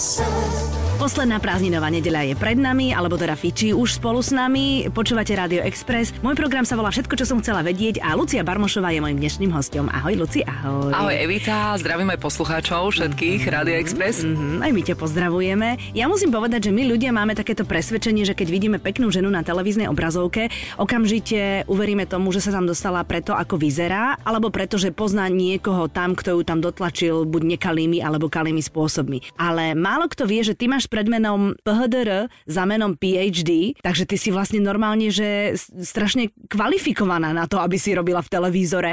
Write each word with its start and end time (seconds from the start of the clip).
sun. 0.00 0.69
Posledná 1.00 1.40
prázdninová 1.40 1.88
nedeľa 1.88 2.28
je 2.28 2.34
pred 2.36 2.60
nami, 2.60 2.92
alebo 2.92 3.16
teda 3.16 3.32
Fiči 3.32 3.72
už 3.72 3.96
spolu 3.96 4.20
s 4.20 4.36
nami. 4.36 4.84
Počúvate 4.92 5.32
Radio 5.32 5.64
Express. 5.64 6.12
Môj 6.20 6.36
program 6.36 6.68
sa 6.68 6.76
volá 6.76 6.92
Všetko, 6.92 7.16
čo 7.16 7.24
som 7.24 7.40
chcela 7.40 7.64
vedieť 7.64 8.04
a 8.04 8.12
Lucia 8.12 8.44
Barmošová 8.44 8.92
je 8.92 9.00
mojim 9.00 9.16
dnešným 9.16 9.48
hostom. 9.48 9.88
Ahoj, 9.88 10.20
Luci, 10.20 10.44
ahoj. 10.44 10.92
Ahoj, 10.92 11.16
Evita, 11.16 11.72
zdravím 11.80 12.12
aj 12.12 12.20
poslucháčov 12.20 12.92
všetkých 12.92 13.48
Radio 13.48 13.80
Express. 13.80 14.28
Mm-hmm, 14.28 14.60
aj 14.60 14.70
my 14.76 14.82
ťa 14.84 14.96
pozdravujeme. 15.00 15.68
Ja 15.96 16.04
musím 16.04 16.36
povedať, 16.36 16.68
že 16.68 16.76
my 16.76 16.84
ľudia 16.92 17.16
máme 17.16 17.32
takéto 17.32 17.64
presvedčenie, 17.64 18.28
že 18.28 18.36
keď 18.36 18.52
vidíme 18.52 18.76
peknú 18.76 19.08
ženu 19.08 19.32
na 19.32 19.40
televíznej 19.40 19.88
obrazovke, 19.88 20.52
okamžite 20.76 21.64
uveríme 21.64 22.04
tomu, 22.04 22.28
že 22.28 22.44
sa 22.44 22.52
tam 22.52 22.68
dostala 22.68 23.00
preto, 23.08 23.32
ako 23.32 23.56
vyzerá, 23.56 24.20
alebo 24.20 24.52
preto, 24.52 24.76
že 24.76 24.92
pozná 24.92 25.32
niekoho 25.32 25.88
tam, 25.88 26.12
kto 26.12 26.36
ju 26.36 26.42
tam 26.44 26.60
dotlačil 26.60 27.24
buď 27.24 27.56
nekalými 27.56 28.04
alebo 28.04 28.28
kalými 28.28 28.60
spôsobmi. 28.60 29.40
Ale 29.40 29.72
málo 29.72 30.04
kto 30.04 30.28
vie, 30.28 30.44
že 30.44 30.52
ty 30.52 30.68
máš 30.68 30.89
pred 30.90 31.06
menom 31.06 31.54
PHDR 31.62 32.26
za 32.50 32.66
menom 32.66 32.98
PhD, 32.98 33.78
takže 33.78 34.04
ty 34.10 34.18
si 34.18 34.34
vlastne 34.34 34.58
normálne, 34.58 35.14
že 35.14 35.54
strašne 35.78 36.34
kvalifikovaná 36.50 37.30
na 37.30 37.46
to, 37.46 37.62
aby 37.62 37.78
si 37.78 37.94
robila 37.94 38.18
v 38.18 38.32
televízore. 38.34 38.92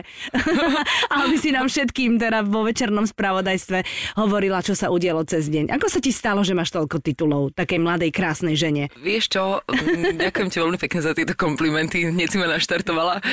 a 1.12 1.26
aby 1.26 1.36
si 1.42 1.50
nám 1.50 1.66
všetkým 1.68 2.22
teda 2.22 2.46
vo 2.46 2.62
večernom 2.62 3.10
spravodajstve 3.10 3.82
hovorila, 4.22 4.62
čo 4.62 4.78
sa 4.78 4.94
udialo 4.94 5.26
cez 5.26 5.50
deň. 5.50 5.74
Ako 5.74 5.90
sa 5.90 5.98
ti 5.98 6.14
stalo, 6.14 6.46
že 6.46 6.54
máš 6.54 6.70
toľko 6.70 7.02
titulov 7.02 7.58
takej 7.58 7.82
mladej, 7.82 8.14
krásnej 8.14 8.54
žene? 8.54 8.94
Vieš 9.02 9.34
čo, 9.34 9.66
mm, 9.66 10.22
ďakujem 10.22 10.50
ti 10.54 10.58
veľmi 10.62 10.78
pekne 10.78 11.02
za 11.02 11.18
tieto 11.18 11.34
komplimenty, 11.34 12.06
hneď 12.14 12.28
si 12.30 12.38
ma 12.38 12.46
naštartovala. 12.46 13.26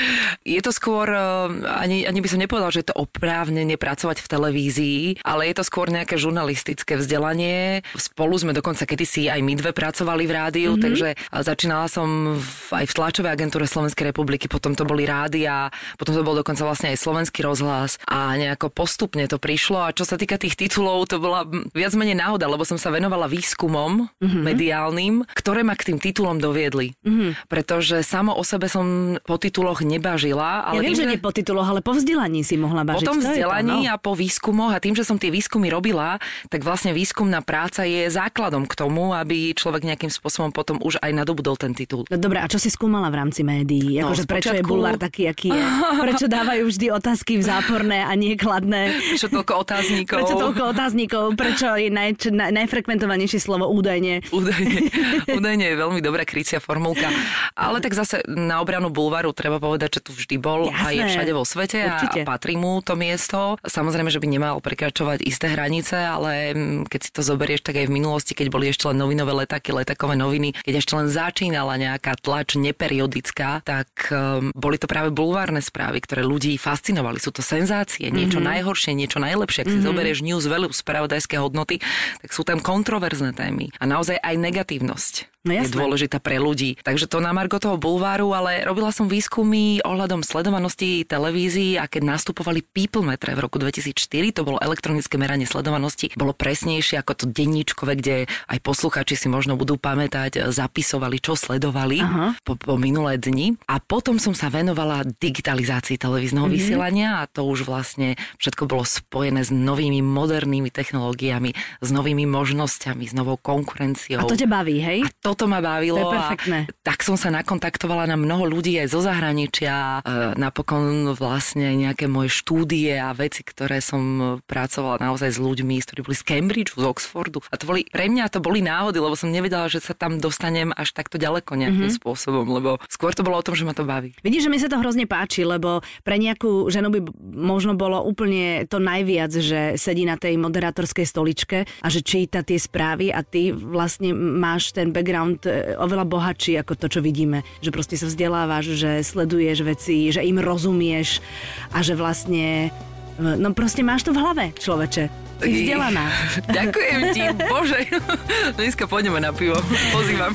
Je 0.48 0.58
to 0.64 0.72
skôr, 0.72 1.12
eh, 1.12 1.20
ani, 1.68 2.08
ani 2.08 2.24
by 2.24 2.28
som 2.32 2.40
nepovedal, 2.40 2.72
že 2.72 2.80
je 2.80 2.88
to 2.88 2.96
oprávne 2.96 3.60
pracovať 3.76 4.24
v 4.24 4.30
televízii, 4.30 5.00
ale 5.26 5.50
je 5.50 5.54
to 5.58 5.64
skôr 5.66 5.90
nejaké 5.90 6.16
žurnalistické 6.16 6.96
vzdelanie. 6.96 7.82
Spolu 7.98 8.38
sme 8.38 8.53
dokonca 8.54 8.86
kedysi 8.86 9.26
aj 9.26 9.40
my 9.42 9.52
dve 9.58 9.74
pracovali 9.74 10.24
v 10.24 10.32
rádiu, 10.32 10.70
mm-hmm. 10.74 10.84
takže 10.84 11.08
začínala 11.42 11.90
som 11.90 12.38
v, 12.38 12.68
aj 12.70 12.86
v 12.86 12.96
tlačovej 12.96 13.30
agentúre 13.34 13.66
Slovenskej 13.66 14.14
republiky, 14.14 14.46
potom 14.46 14.78
to 14.78 14.86
boli 14.86 15.04
rádia, 15.04 15.68
potom 15.98 16.14
to 16.14 16.22
bol 16.22 16.38
dokonca 16.38 16.62
vlastne 16.62 16.94
aj 16.94 17.02
slovenský 17.02 17.42
rozhlas 17.42 17.98
a 18.06 18.38
nejako 18.38 18.70
postupne 18.70 19.26
to 19.26 19.42
prišlo 19.42 19.90
a 19.90 19.94
čo 19.94 20.06
sa 20.06 20.14
týka 20.14 20.38
tých 20.38 20.54
titulov, 20.54 21.10
to 21.10 21.18
bola 21.18 21.42
viac 21.74 21.92
menej 21.98 22.14
náhoda, 22.14 22.46
lebo 22.46 22.62
som 22.62 22.78
sa 22.78 22.94
venovala 22.94 23.26
výskumom 23.26 24.06
mm-hmm. 24.22 24.42
mediálnym, 24.44 25.14
ktoré 25.34 25.66
ma 25.66 25.74
k 25.74 25.90
tým 25.92 25.98
titulom 25.98 26.38
doviedli. 26.38 26.94
Mm-hmm. 27.02 27.50
Pretože 27.50 28.04
samo 28.04 28.36
o 28.36 28.44
sebe 28.46 28.70
som 28.70 29.16
po 29.24 29.40
tituloch 29.40 29.80
nebažila. 29.82 30.68
Ale 30.68 30.84
ja 30.84 30.92
viem, 30.92 30.94
tým, 30.94 31.00
že 31.00 31.10
nie 31.16 31.20
po 31.20 31.32
tituloch, 31.32 31.66
ale 31.66 31.80
po 31.80 31.96
vzdelaní 31.96 32.44
si 32.44 32.60
mohla 32.60 32.84
bažiť. 32.84 33.02
Po 33.02 33.08
tom 33.08 33.18
vzdelaní 33.18 33.88
no? 33.88 33.92
a 33.92 33.96
po 33.96 34.12
výskumoch 34.12 34.76
a 34.76 34.78
tým, 34.78 34.94
že 34.94 35.02
som 35.02 35.16
tie 35.16 35.32
výskumy 35.32 35.72
robila, 35.72 36.20
tak 36.52 36.62
vlastne 36.62 36.92
výskumná 36.92 37.40
práca 37.40 37.88
je 37.88 38.06
základ 38.12 38.33
základom 38.34 38.66
k 38.66 38.74
tomu, 38.74 39.14
aby 39.14 39.54
človek 39.54 39.86
nejakým 39.86 40.10
spôsobom 40.10 40.50
potom 40.50 40.82
už 40.82 40.98
aj 40.98 41.14
nadobudol 41.14 41.54
ten 41.54 41.70
titul. 41.70 42.02
No 42.10 42.18
dobre, 42.18 42.42
a 42.42 42.50
čo 42.50 42.58
si 42.58 42.66
skúmala 42.66 43.06
v 43.06 43.22
rámci 43.22 43.46
médií? 43.46 44.02
No, 44.02 44.10
akože 44.10 44.26
prečo 44.26 44.50
je 44.50 44.66
bulvár 44.66 44.98
taký, 44.98 45.30
aký 45.30 45.54
je? 45.54 45.62
Prečo 46.04 46.26
dávajú 46.26 46.66
vždy 46.66 46.86
otázky 46.90 47.38
v 47.38 47.46
záporné 47.46 48.02
a 48.02 48.10
nie 48.18 48.34
kladné? 48.34 48.98
Prečo 49.14 49.30
toľko 49.30 49.52
otáznikov? 49.62 50.18
Prečo 50.18 50.34
toľko 50.34 50.62
otáznikov? 50.74 51.24
Prečo 51.38 51.78
je 51.78 51.94
naj, 51.94 52.26
naj, 52.34 52.50
najfrekventovanejšie 52.58 53.38
slovo 53.38 53.70
údajne? 53.70 54.26
Údajne. 54.34 54.90
Údajne 55.38 55.64
je 55.70 55.76
veľmi 55.78 56.02
dobrá 56.02 56.26
krycia 56.26 56.58
formulka. 56.58 57.06
Ale 57.54 57.78
tak 57.78 57.94
zase 57.94 58.26
na 58.26 58.58
obranu 58.58 58.90
bulváru 58.90 59.30
treba 59.30 59.62
povedať, 59.62 60.02
že 60.02 60.10
tu 60.10 60.10
vždy 60.10 60.42
bol 60.42 60.74
Jasné. 60.74 60.82
a 60.82 60.86
je 60.90 61.02
všade 61.06 61.32
vo 61.38 61.46
svete 61.46 61.78
Určite. 61.86 62.20
a 62.26 62.26
patrí 62.26 62.58
mu 62.58 62.82
to 62.82 62.98
miesto. 62.98 63.62
Samozrejme, 63.62 64.10
že 64.10 64.18
by 64.18 64.26
nemal 64.26 64.58
prekračovať 64.58 65.22
isté 65.22 65.54
hranice, 65.54 65.94
ale 65.94 66.50
keď 66.90 67.00
si 67.00 67.10
to 67.14 67.22
zoberieš, 67.22 67.62
tak 67.62 67.78
aj 67.78 67.86
v 67.86 67.94
minulosti 67.94 68.23
keď 68.32 68.48
boli 68.48 68.72
ešte 68.72 68.88
len 68.88 68.96
novinové 68.96 69.44
letáky, 69.44 69.76
letakové 69.76 70.16
noviny, 70.16 70.56
keď 70.64 70.74
ešte 70.80 70.92
len 70.96 71.12
začínala 71.12 71.76
nejaká 71.76 72.16
tlač 72.16 72.56
neperiodická, 72.56 73.60
tak 73.60 74.08
um, 74.08 74.48
boli 74.56 74.80
to 74.80 74.88
práve 74.88 75.12
bulvárne 75.12 75.60
správy, 75.60 76.00
ktoré 76.00 76.24
ľudí 76.24 76.56
fascinovali. 76.56 77.20
Sú 77.20 77.28
to 77.28 77.44
senzácie, 77.44 78.08
niečo 78.08 78.40
mm-hmm. 78.40 78.50
najhoršie, 78.56 78.96
niečo 78.96 79.20
najlepšie. 79.20 79.66
Ak 79.66 79.68
mm-hmm. 79.68 79.82
si 79.82 79.84
mhm. 79.84 79.88
zoberieš 79.92 80.18
news 80.24 80.44
value 80.48 80.72
spravodajské 80.72 81.36
hodnoty, 81.36 81.84
tak 82.24 82.30
sú 82.32 82.40
tam 82.46 82.64
kontroverzné 82.64 83.36
témy 83.36 83.68
a 83.76 83.84
naozaj 83.84 84.16
aj 84.22 84.34
negatívnosť 84.40 85.33
no 85.44 85.52
je 85.52 85.68
dôležitá 85.68 86.18
pre 86.18 86.40
ľudí. 86.40 86.80
Takže 86.80 87.04
to 87.04 87.20
na 87.20 87.36
Margo 87.36 87.60
toho 87.60 87.76
bulváru, 87.76 88.32
ale 88.32 88.64
robila 88.64 88.88
som 88.90 89.06
výskumy 89.06 89.84
ohľadom 89.84 90.24
sledovanosti 90.24 91.04
televízií 91.04 91.76
a 91.76 91.84
keď 91.84 92.16
nastupovali 92.16 92.64
People 92.64 93.04
metre 93.04 93.36
v 93.36 93.44
roku 93.44 93.60
2004, 93.60 94.32
to 94.32 94.42
bolo 94.42 94.58
elektronické 94.58 95.20
meranie 95.20 95.44
sledovanosti, 95.44 96.16
bolo 96.16 96.32
presnejšie 96.32 96.96
ako 97.04 97.12
to 97.12 97.24
denníčkové, 97.28 98.00
kde 98.00 98.16
aj 98.48 98.58
posluchači 98.64 99.20
si 99.20 99.28
možno 99.28 99.60
budú 99.60 99.76
pamätať, 99.76 100.48
zapisovali, 100.48 101.20
čo 101.20 101.36
sledovali 101.36 102.00
po, 102.42 102.56
po 102.56 102.74
minulé 102.80 103.20
dni. 103.20 103.60
A 103.68 103.78
potom 103.78 104.16
som 104.16 104.32
sa 104.32 104.48
venovala 104.48 105.04
digitalizácii 105.04 106.00
televízneho 106.00 106.48
mm-hmm. 106.48 106.56
vysielania 106.56 107.08
a 107.20 107.28
to 107.28 107.44
už 107.44 107.68
vlastne 107.68 108.16
všetko 108.40 108.64
bolo 108.64 108.88
spojené 108.88 109.44
s 109.44 109.52
novými 109.52 110.00
modernými 110.00 110.72
technológiami, 110.72 111.52
s 111.84 111.88
novými 111.92 112.24
možnosťami, 112.24 113.04
s 113.04 113.12
novou 113.12 113.36
konkurenciou. 113.36 114.24
A 114.24 114.28
to 114.30 114.38
ťa 114.38 114.48
baví, 114.48 114.80
hej? 114.80 115.04
A 115.04 115.10
to 115.20 115.33
toto 115.34 115.50
ma 115.50 115.58
bavilo. 115.58 115.98
To 115.98 116.06
je 116.06 116.14
perfektné. 116.14 116.58
A 116.70 116.72
tak 116.86 117.02
som 117.02 117.18
sa 117.18 117.34
nakontaktovala 117.34 118.06
na 118.06 118.14
mnoho 118.14 118.46
ľudí 118.46 118.78
aj 118.78 118.94
zo 118.94 119.02
zahraničia. 119.02 120.00
E, 120.06 120.38
napokon 120.38 121.10
vlastne 121.18 121.74
nejaké 121.74 122.06
moje 122.06 122.30
štúdie 122.30 122.94
a 122.94 123.10
veci, 123.10 123.42
ktoré 123.42 123.82
som 123.82 124.38
pracovala 124.46 125.02
naozaj 125.02 125.34
s 125.34 125.38
ľuďmi, 125.42 125.74
ktorí 125.82 126.06
boli 126.06 126.14
z 126.14 126.22
Cambridge, 126.22 126.70
z 126.78 126.86
Oxfordu. 126.86 127.42
A 127.50 127.58
to 127.58 127.66
boli, 127.66 127.82
pre 127.90 128.06
mňa 128.06 128.30
to 128.30 128.38
boli 128.38 128.62
náhody, 128.62 129.02
lebo 129.02 129.18
som 129.18 129.34
nevedela, 129.34 129.66
že 129.66 129.82
sa 129.82 129.98
tam 129.98 130.22
dostanem 130.22 130.70
až 130.70 130.94
takto 130.94 131.18
ďaleko 131.18 131.58
nejakým 131.58 131.90
mm-hmm. 131.90 131.98
spôsobom, 131.98 132.46
lebo 132.46 132.78
skôr 132.86 133.10
to 133.10 133.26
bolo 133.26 133.42
o 133.42 133.44
tom, 133.44 133.58
že 133.58 133.66
ma 133.66 133.74
to 133.74 133.82
baví. 133.82 134.14
Vidíš, 134.22 134.46
že 134.46 134.52
mi 134.54 134.62
sa 134.62 134.70
to 134.70 134.78
hrozne 134.78 135.10
páči, 135.10 135.42
lebo 135.42 135.82
pre 136.06 136.20
nejakú 136.20 136.70
ženu 136.70 136.94
by 136.94 137.00
možno 137.34 137.74
bolo 137.74 137.98
úplne 138.06 138.70
to 138.70 138.78
najviac, 138.78 139.34
že 139.34 139.74
sedí 139.80 140.06
na 140.06 140.14
tej 140.14 140.38
moderátorskej 140.38 141.06
stoličke 141.08 141.66
a 141.66 141.86
že 141.90 142.04
číta 142.04 142.44
tie 142.44 142.60
správy 142.60 143.08
a 143.08 143.24
ty 143.24 143.50
vlastne 143.50 144.12
máš 144.12 144.76
ten 144.76 144.92
background 144.92 145.23
background 145.24 145.40
e, 145.48 145.76
oveľa 145.80 146.04
bohatší 146.04 146.60
ako 146.60 146.72
to, 146.76 146.86
čo 146.88 147.00
vidíme. 147.00 147.42
Že 147.64 147.70
proste 147.72 147.96
sa 147.96 148.06
vzdelávaš, 148.06 148.76
že 148.76 149.00
sleduješ 149.00 149.64
veci, 149.64 150.12
že 150.12 150.20
im 150.20 150.38
rozumieš 150.38 151.24
a 151.72 151.80
že 151.80 151.96
vlastne 151.96 152.68
e, 152.68 153.38
No 153.38 153.54
proste 153.54 153.86
máš 153.86 154.04
to 154.04 154.12
v 154.12 154.20
hlave, 154.20 154.44
človeče. 154.58 155.04
Si 155.38 155.50
vzdelaná. 155.66 156.06
Ďakujem 156.58 157.00
ti, 157.14 157.22
bože. 157.46 157.80
Dneska 158.58 158.86
pôjdeme 158.86 159.22
na 159.22 159.30
pivo. 159.34 159.58
Pozývam. 159.94 160.34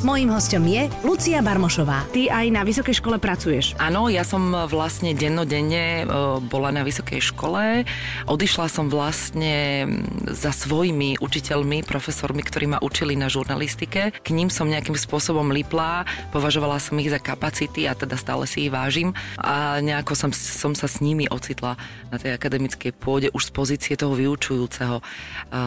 Mojím 0.00 0.32
hostom 0.32 0.64
je 0.64 0.88
Lucia 1.04 1.44
Barmošová. 1.44 2.08
Ty 2.08 2.32
aj 2.32 2.46
na 2.48 2.64
vysokej 2.64 3.04
škole 3.04 3.20
pracuješ. 3.20 3.76
Áno, 3.76 4.08
ja 4.08 4.24
som 4.24 4.40
vlastne 4.64 5.12
dennodenne 5.12 5.84
e, 6.00 6.04
bola 6.40 6.72
na 6.72 6.80
vysokej 6.80 7.20
škole. 7.20 7.84
Odišla 8.24 8.72
som 8.72 8.88
vlastne 8.88 9.84
za 10.24 10.56
svojimi 10.56 11.20
učiteľmi, 11.20 11.84
profesormi, 11.84 12.40
ktorí 12.40 12.72
ma 12.72 12.80
učili 12.80 13.12
na 13.12 13.28
žurnalistike. 13.28 14.16
K 14.24 14.28
ním 14.32 14.48
som 14.48 14.72
nejakým 14.72 14.96
spôsobom 14.96 15.52
lipla, 15.52 16.08
považovala 16.32 16.80
som 16.80 16.96
ich 16.96 17.12
za 17.12 17.20
kapacity 17.20 17.84
a 17.84 17.92
teda 17.92 18.16
stále 18.16 18.48
si 18.48 18.66
ich 18.66 18.72
vážim. 18.72 19.12
A 19.36 19.84
nejako 19.84 20.16
som, 20.16 20.32
som 20.32 20.72
sa 20.72 20.88
s 20.88 21.04
nimi 21.04 21.28
ocitla 21.28 21.76
na 22.08 22.16
tej 22.16 22.40
akademickej 22.40 22.96
pôde 22.96 23.28
už 23.36 23.48
z 23.48 23.50
pozície 23.52 23.94
toho 24.00 24.16
vyučujúceho. 24.16 25.04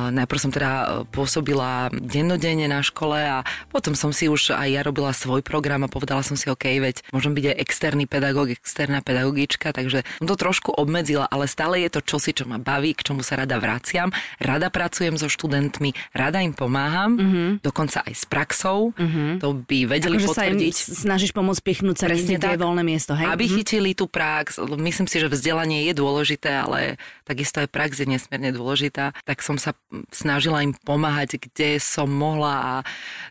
Najprv 0.09 0.41
som 0.41 0.49
teda 0.49 1.05
pôsobila 1.13 1.93
dennodenne 1.93 2.65
na 2.65 2.81
škole 2.81 3.21
a 3.21 3.45
potom 3.69 3.93
som 3.93 4.09
si 4.09 4.22
si 4.23 4.31
už 4.31 4.55
aj 4.55 4.69
ja 4.71 4.81
robila 4.87 5.11
svoj 5.11 5.43
program 5.43 5.83
a 5.83 5.91
povedala 5.91 6.23
som 6.23 6.39
si, 6.39 6.47
OK, 6.47 6.63
veď 6.79 7.03
môžem 7.11 7.35
byť 7.35 7.45
aj 7.51 7.55
externý 7.59 8.07
pedagóg, 8.07 8.55
externá 8.55 9.03
pedagogička, 9.03 9.75
takže 9.75 10.07
som 10.23 10.27
to 10.31 10.39
trošku 10.39 10.71
obmedzila, 10.71 11.27
ale 11.27 11.51
stále 11.51 11.83
je 11.83 11.91
to 11.91 11.99
čosi, 11.99 12.31
čo 12.31 12.47
ma 12.47 12.55
baví, 12.55 12.95
k 12.95 13.03
čomu 13.03 13.19
sa 13.19 13.35
rada 13.35 13.59
vraciam. 13.59 14.15
Rada 14.39 14.71
pracujem 14.71 15.19
so 15.19 15.27
študentmi, 15.27 15.91
rada 16.15 16.39
im 16.39 16.55
pomáham, 16.55 17.19
mm-hmm. 17.19 17.49
dokonca 17.59 17.99
aj 18.07 18.13
s 18.15 18.23
praxou, 18.23 18.95
mm-hmm. 18.95 19.43
to 19.43 19.59
by 19.67 19.79
vedeli 19.91 20.15
akože 20.15 20.27
potvrdiť. 20.31 20.75
Sa 20.79 20.87
im 20.87 20.99
snažíš 21.03 21.31
pomôcť 21.35 21.59
pichnúť 21.59 21.95
sa 21.99 22.07
niekde, 22.07 22.39
je 22.39 22.63
voľné 22.63 22.83
miesto, 22.87 23.19
hej? 23.19 23.27
Aby 23.27 23.51
mm-hmm. 23.51 23.57
chytili 23.59 23.91
tú 23.91 24.07
prax, 24.07 24.55
myslím 24.63 25.11
si, 25.11 25.19
že 25.19 25.27
vzdelanie 25.27 25.91
je 25.91 25.93
dôležité, 25.99 26.63
ale 26.63 26.95
takisto 27.27 27.59
aj 27.59 27.67
prax 27.67 27.99
je 27.99 28.07
nesmierne 28.07 28.55
dôležitá, 28.55 29.11
tak 29.27 29.43
som 29.43 29.59
sa 29.59 29.75
snažila 30.15 30.63
im 30.63 30.71
pomáhať, 30.87 31.43
kde 31.43 31.75
som 31.83 32.07
mohla 32.07 32.53
a 32.53 32.73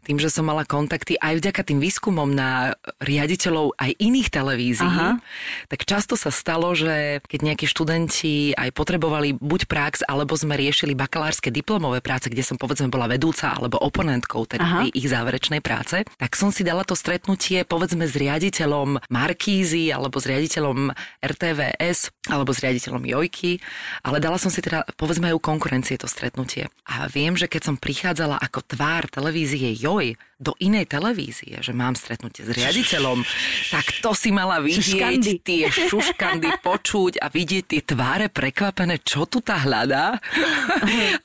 tým, 0.05 0.21
že 0.21 0.29
som 0.29 0.45
mala 0.45 0.67
kon- 0.67 0.82
kontakty 0.83 1.15
aj 1.15 1.39
vďaka 1.39 1.63
tým 1.63 1.79
výskumom 1.79 2.35
na 2.35 2.75
riaditeľov 2.99 3.79
aj 3.79 3.95
iných 4.03 4.29
televízií, 4.35 4.83
Aha. 4.83 5.23
tak 5.71 5.87
často 5.87 6.19
sa 6.19 6.35
stalo, 6.35 6.75
že 6.75 7.23
keď 7.31 7.55
nejakí 7.55 7.67
študenti 7.71 8.59
aj 8.59 8.75
potrebovali 8.75 9.39
buď 9.39 9.71
prax, 9.71 9.95
alebo 10.03 10.35
sme 10.35 10.59
riešili 10.59 10.99
bakalárske 10.99 11.55
diplomové 11.55 12.03
práce, 12.03 12.27
kde 12.27 12.43
som 12.43 12.59
povedzme 12.59 12.91
bola 12.91 13.07
vedúca 13.07 13.55
alebo 13.55 13.79
oponentkou 13.79 14.43
teda 14.51 14.91
ich 14.91 15.07
záverečnej 15.07 15.63
práce, 15.63 16.03
tak 16.19 16.35
som 16.35 16.51
si 16.51 16.67
dala 16.67 16.83
to 16.83 16.99
stretnutie 16.99 17.63
povedzme 17.63 18.11
s 18.11 18.19
riaditeľom 18.19 19.07
Markízy 19.07 19.95
alebo 19.95 20.19
s 20.19 20.27
riaditeľom 20.27 20.91
RTVS 21.23 22.11
alebo 22.27 22.51
s 22.51 22.59
riaditeľom 22.59 23.07
Jojky, 23.07 23.63
ale 24.03 24.19
dala 24.19 24.41
som 24.41 24.51
si 24.51 24.59
teda 24.59 24.83
povedzme 24.99 25.31
aj 25.31 25.39
u 25.39 25.43
konkurencie 25.43 25.95
to 25.95 26.11
stretnutie. 26.11 26.67
A 26.91 27.07
viem, 27.07 27.39
že 27.39 27.47
keď 27.47 27.71
som 27.71 27.77
prichádzala 27.79 28.43
ako 28.43 28.67
tvár 28.67 29.07
televízie 29.07 29.71
Joj 29.79 30.19
do 30.43 30.59
inej 30.73 30.89
televízie, 30.89 31.61
že 31.63 31.73
mám 31.73 31.95
stretnutie 31.95 32.43
s 32.45 32.51
riaditeľom, 32.51 33.23
tak 33.71 34.03
to 34.03 34.17
si 34.17 34.35
mala 34.35 34.59
vidieť 34.59 35.23
šuškandy. 35.23 35.33
tie 35.47 35.65
šuškandy, 35.71 36.49
počuť 36.65 37.23
a 37.23 37.29
vidieť 37.31 37.65
tie 37.69 37.81
tváre 37.87 38.33
prekvapené, 38.33 38.99
čo 39.05 39.29
tu 39.29 39.39
tá 39.39 39.61
hľadá. 39.61 40.19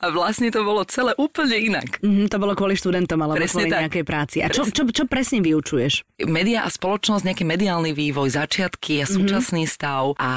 A 0.04 0.06
vlastne 0.14 0.54
to 0.54 0.62
bolo 0.62 0.86
celé 0.86 1.18
úplne 1.18 1.58
inak. 1.58 2.04
Mm, 2.06 2.30
to 2.30 2.38
bolo 2.38 2.54
kvôli 2.54 2.78
študentom 2.78 3.18
alebo 3.24 3.40
presne 3.40 3.66
kvôli 3.66 3.74
tak. 3.74 3.82
nejakej 3.90 4.06
práci. 4.06 4.38
A 4.46 4.52
čo, 4.54 4.70
čo, 4.70 4.86
čo 4.86 5.04
presne 5.10 5.42
vyučuješ? 5.42 6.06
Media 6.30 6.68
a 6.68 6.70
spoločnosť, 6.70 7.26
nejaký 7.26 7.46
mediálny 7.48 7.98
vývoj, 7.98 8.30
začiatky 8.38 9.02
a 9.02 9.06
mhm. 9.08 9.14
súčasný 9.18 9.64
mm-hmm. 9.66 9.80
stav. 9.82 10.14
A 10.22 10.32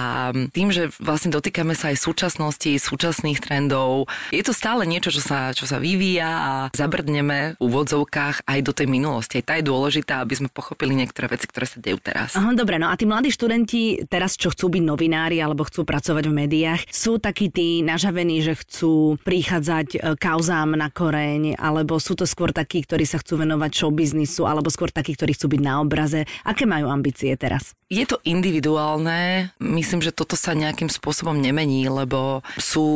tým, 0.54 0.72
že 0.72 0.88
vlastne 0.96 1.28
dotýkame 1.28 1.76
sa 1.76 1.92
aj 1.92 2.00
súčasnosti, 2.00 2.72
súčasných 2.80 3.42
trendov, 3.44 4.08
je 4.32 4.40
to 4.40 4.56
stále 4.56 4.86
niečo, 4.88 5.12
čo 5.12 5.20
sa, 5.20 5.52
čo 5.52 5.68
sa 5.68 5.76
vyvíja 5.76 6.30
a 6.30 6.52
zabrdneme 6.72 7.58
v 7.58 7.60
úvodzovkách 7.60 8.46
aj 8.46 8.58
do 8.62 8.70
do 8.70 8.72
tej 8.78 8.86
minulosti. 9.00 9.40
Tá 9.40 9.56
je 9.56 9.64
dôležitá, 9.64 10.20
aby 10.20 10.36
sme 10.36 10.48
pochopili 10.52 10.92
niektoré 10.92 11.32
veci, 11.32 11.48
ktoré 11.48 11.64
sa 11.64 11.80
dejú 11.80 11.96
teraz. 11.96 12.36
Aha, 12.36 12.52
dobre, 12.52 12.76
no 12.76 12.92
a 12.92 12.94
tí 13.00 13.08
mladí 13.08 13.32
študenti 13.32 14.04
teraz, 14.04 14.36
čo 14.36 14.52
chcú 14.52 14.68
byť 14.68 14.82
novinári 14.84 15.40
alebo 15.40 15.64
chcú 15.64 15.88
pracovať 15.88 16.28
v 16.28 16.36
médiách, 16.44 16.80
sú 16.92 17.16
takí 17.16 17.48
tí 17.48 17.80
nažavení, 17.80 18.44
že 18.44 18.60
chcú 18.60 19.16
prichádzať 19.24 19.88
e, 19.96 19.98
kauzám 20.20 20.76
na 20.76 20.92
koreň, 20.92 21.56
alebo 21.56 21.96
sú 21.96 22.12
to 22.12 22.28
skôr 22.28 22.52
takí, 22.52 22.84
ktorí 22.84 23.08
sa 23.08 23.16
chcú 23.24 23.40
venovať 23.40 23.70
showbiznisu, 23.72 24.44
alebo 24.44 24.68
skôr 24.68 24.92
takí, 24.92 25.16
ktorí 25.16 25.32
chcú 25.32 25.56
byť 25.56 25.60
na 25.64 25.80
obraze. 25.80 26.28
Aké 26.44 26.68
majú 26.68 26.92
ambície 26.92 27.32
teraz? 27.40 27.72
Je 27.90 28.06
to 28.06 28.22
individuálne. 28.22 29.50
Myslím, 29.58 29.98
že 29.98 30.14
toto 30.14 30.38
sa 30.38 30.54
nejakým 30.54 30.86
spôsobom 30.86 31.34
nemení, 31.34 31.90
lebo 31.90 32.46
sú 32.54 32.86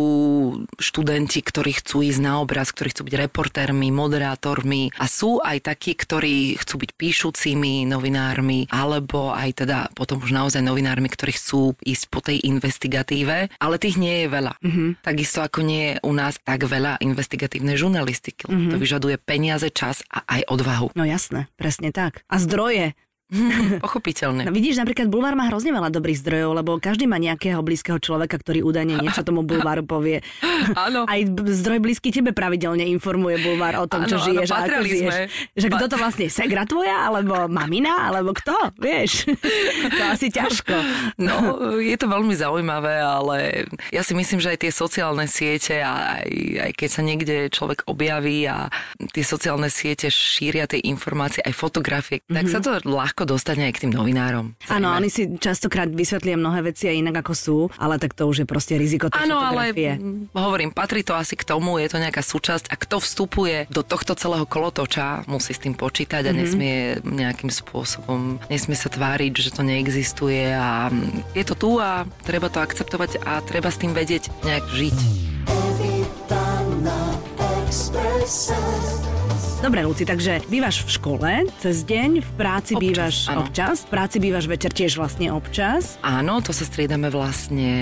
študenti, 0.79 1.43
ktorí 1.43 1.83
chcú 1.83 2.07
ísť 2.07 2.23
na 2.23 2.39
obraz, 2.39 2.71
ktorí 2.71 2.95
chcú 2.95 3.11
byť 3.11 3.15
reportérmi, 3.27 3.91
moderátormi 3.91 4.95
a 4.95 5.11
sú 5.11 5.43
aj 5.43 5.67
takí, 5.67 5.94
ktorí 5.95 6.59
chcú 6.61 6.85
byť 6.85 6.91
píšucimi 6.99 7.89
novinármi, 7.89 8.69
alebo 8.69 9.31
aj 9.33 9.65
teda 9.65 9.79
potom 9.95 10.21
už 10.21 10.35
naozaj 10.35 10.61
novinármi, 10.61 11.09
ktorí 11.09 11.33
chcú 11.39 11.79
ísť 11.81 12.05
po 12.11 12.21
tej 12.21 12.43
investigatíve, 12.45 13.55
ale 13.57 13.75
tých 13.79 13.97
nie 13.97 14.25
je 14.25 14.29
veľa. 14.29 14.55
Mm-hmm. 14.61 14.89
Takisto 15.01 15.41
ako 15.41 15.61
nie 15.63 15.95
je 15.95 15.95
u 16.03 16.13
nás 16.13 16.37
tak 16.43 16.67
veľa 16.67 17.01
investigatívnej 17.01 17.79
žurnalistiky. 17.79 18.47
Mm-hmm. 18.47 18.71
To 18.75 18.77
vyžaduje 18.77 19.17
peniaze, 19.23 19.71
čas 19.71 20.03
a 20.11 20.27
aj 20.27 20.51
odvahu. 20.51 20.93
No 20.99 21.07
jasné, 21.07 21.49
presne 21.57 21.95
tak. 21.95 22.27
A 22.29 22.37
zdroje. 22.43 22.99
Pochopiteľne. 23.85 24.47
No 24.47 24.53
vidíš, 24.55 24.79
napríklad 24.81 25.11
Bulvár 25.11 25.35
má 25.35 25.51
hrozne 25.51 25.75
veľa 25.75 25.91
dobrých 25.91 26.19
zdrojov, 26.23 26.51
lebo 26.63 26.71
každý 26.79 27.11
má 27.11 27.19
nejakého 27.19 27.59
blízkeho 27.61 27.99
človeka, 27.99 28.39
ktorý 28.39 28.63
údajne 28.63 29.01
niečo 29.03 29.27
tomu 29.27 29.43
Bulváru 29.43 29.83
povie. 29.83 30.23
Áno. 30.87 31.05
Aj 31.05 31.21
zdroj 31.45 31.83
blízky 31.83 32.15
tebe 32.15 32.31
pravidelne 32.31 32.87
informuje 32.89 33.43
Bulvár 33.43 33.85
o 33.85 33.87
tom, 33.91 34.07
áno, 34.07 34.11
čo 34.11 34.17
žiješ 34.23 34.49
áno, 34.51 34.57
a 34.57 34.59
ako 34.65 34.83
žiješ. 34.87 35.13
Sme. 35.13 35.25
Že 35.59 35.69
kto 35.77 35.85
to 35.91 35.97
vlastne, 35.99 36.27
segra 36.31 36.63
tvoja, 36.65 36.97
alebo 37.11 37.47
mamina, 37.51 38.09
alebo 38.09 38.33
kto, 38.33 38.55
vieš? 38.81 39.29
to 39.99 40.03
asi 40.09 40.29
ťažko. 40.31 40.75
No, 41.21 41.35
je 41.79 41.97
to 41.99 42.07
veľmi 42.09 42.33
zaujímavé, 42.33 43.03
ale 43.03 43.69
ja 43.93 44.01
si 44.01 44.17
myslím, 44.17 44.41
že 44.41 44.57
aj 44.57 44.59
tie 44.65 44.73
sociálne 44.73 45.27
siete 45.29 45.83
a 45.83 46.23
aj, 46.23 46.31
aj 46.71 46.73
keď 46.77 46.89
sa 46.89 47.03
niekde 47.05 47.37
človek 47.53 47.85
objaví 47.89 48.47
a 48.49 48.69
tie 49.13 49.25
sociálne 49.25 49.69
siete 49.69 50.09
šíria 50.09 50.65
tie 50.65 50.81
informácie, 50.85 51.45
aj 51.45 51.55
fotografie, 51.55 52.23
mm-hmm. 52.25 52.37
tak 52.37 52.45
mhm. 52.47 52.53
sa 52.53 52.59
to 52.63 52.71
ľahko 52.85 53.24
ľahko 53.25 53.33
dostane 53.33 53.65
aj 53.65 53.73
k 53.81 53.83
tým 53.89 53.93
novinárom. 53.97 54.53
Áno, 54.69 54.93
oni 54.93 55.09
si 55.09 55.41
častokrát 55.41 55.89
vysvetlia 55.89 56.37
mnohé 56.37 56.61
veci 56.69 56.93
aj 56.93 57.01
inak 57.01 57.25
ako 57.25 57.33
sú, 57.33 57.59
ale 57.81 57.97
tak 57.97 58.13
to 58.13 58.29
už 58.29 58.45
je 58.45 58.47
proste 58.47 58.77
riziko 58.77 59.09
tej 59.09 59.25
Áno, 59.25 59.41
ale 59.41 59.73
hovorím, 60.37 60.71
patrí 60.77 61.01
to 61.01 61.17
asi 61.17 61.33
k 61.33 61.49
tomu, 61.49 61.81
je 61.81 61.89
to 61.89 61.97
nejaká 61.97 62.21
súčasť 62.21 62.69
a 62.69 62.77
kto 62.77 63.01
vstupuje 63.01 63.65
do 63.73 63.81
tohto 63.81 64.13
celého 64.13 64.45
kolotoča, 64.45 65.25
musí 65.25 65.57
s 65.57 65.65
tým 65.65 65.73
počítať 65.73 66.29
a 66.29 66.31
mm-hmm. 66.31 66.39
nesmie 66.45 67.01
nejakým 67.01 67.49
spôsobom, 67.49 68.45
nesmie 68.53 68.77
sa 68.77 68.93
tváriť, 68.93 69.33
že 69.33 69.51
to 69.57 69.65
neexistuje 69.65 70.53
a 70.53 70.93
je 71.33 71.45
to 71.49 71.55
tu 71.57 71.81
a 71.81 72.05
treba 72.29 72.53
to 72.53 72.61
akceptovať 72.61 73.25
a 73.25 73.41
treba 73.41 73.73
s 73.73 73.81
tým 73.81 73.97
vedieť 73.97 74.29
nejak 74.45 74.65
žiť. 74.69 74.99
Dobre, 79.65 79.81
Luci, 79.81 80.05
takže 80.05 80.45
bývaš 80.53 80.85
v 80.85 80.91
škole 80.93 81.31
cez 81.57 81.89
deň, 81.89 82.21
v 82.21 82.31
práci 82.37 82.77
občas, 82.77 82.85
bývaš 82.85 83.17
áno. 83.33 83.49
občas, 83.49 83.77
v 83.81 83.89
práci 83.97 84.17
bývaš 84.21 84.45
večer 84.45 84.77
tiež 84.77 85.01
vlastne 85.01 85.33
občas. 85.33 85.97
Áno, 86.05 86.45
to 86.45 86.53
sa 86.53 86.69
striedame 86.69 87.09
vlastne 87.09 87.73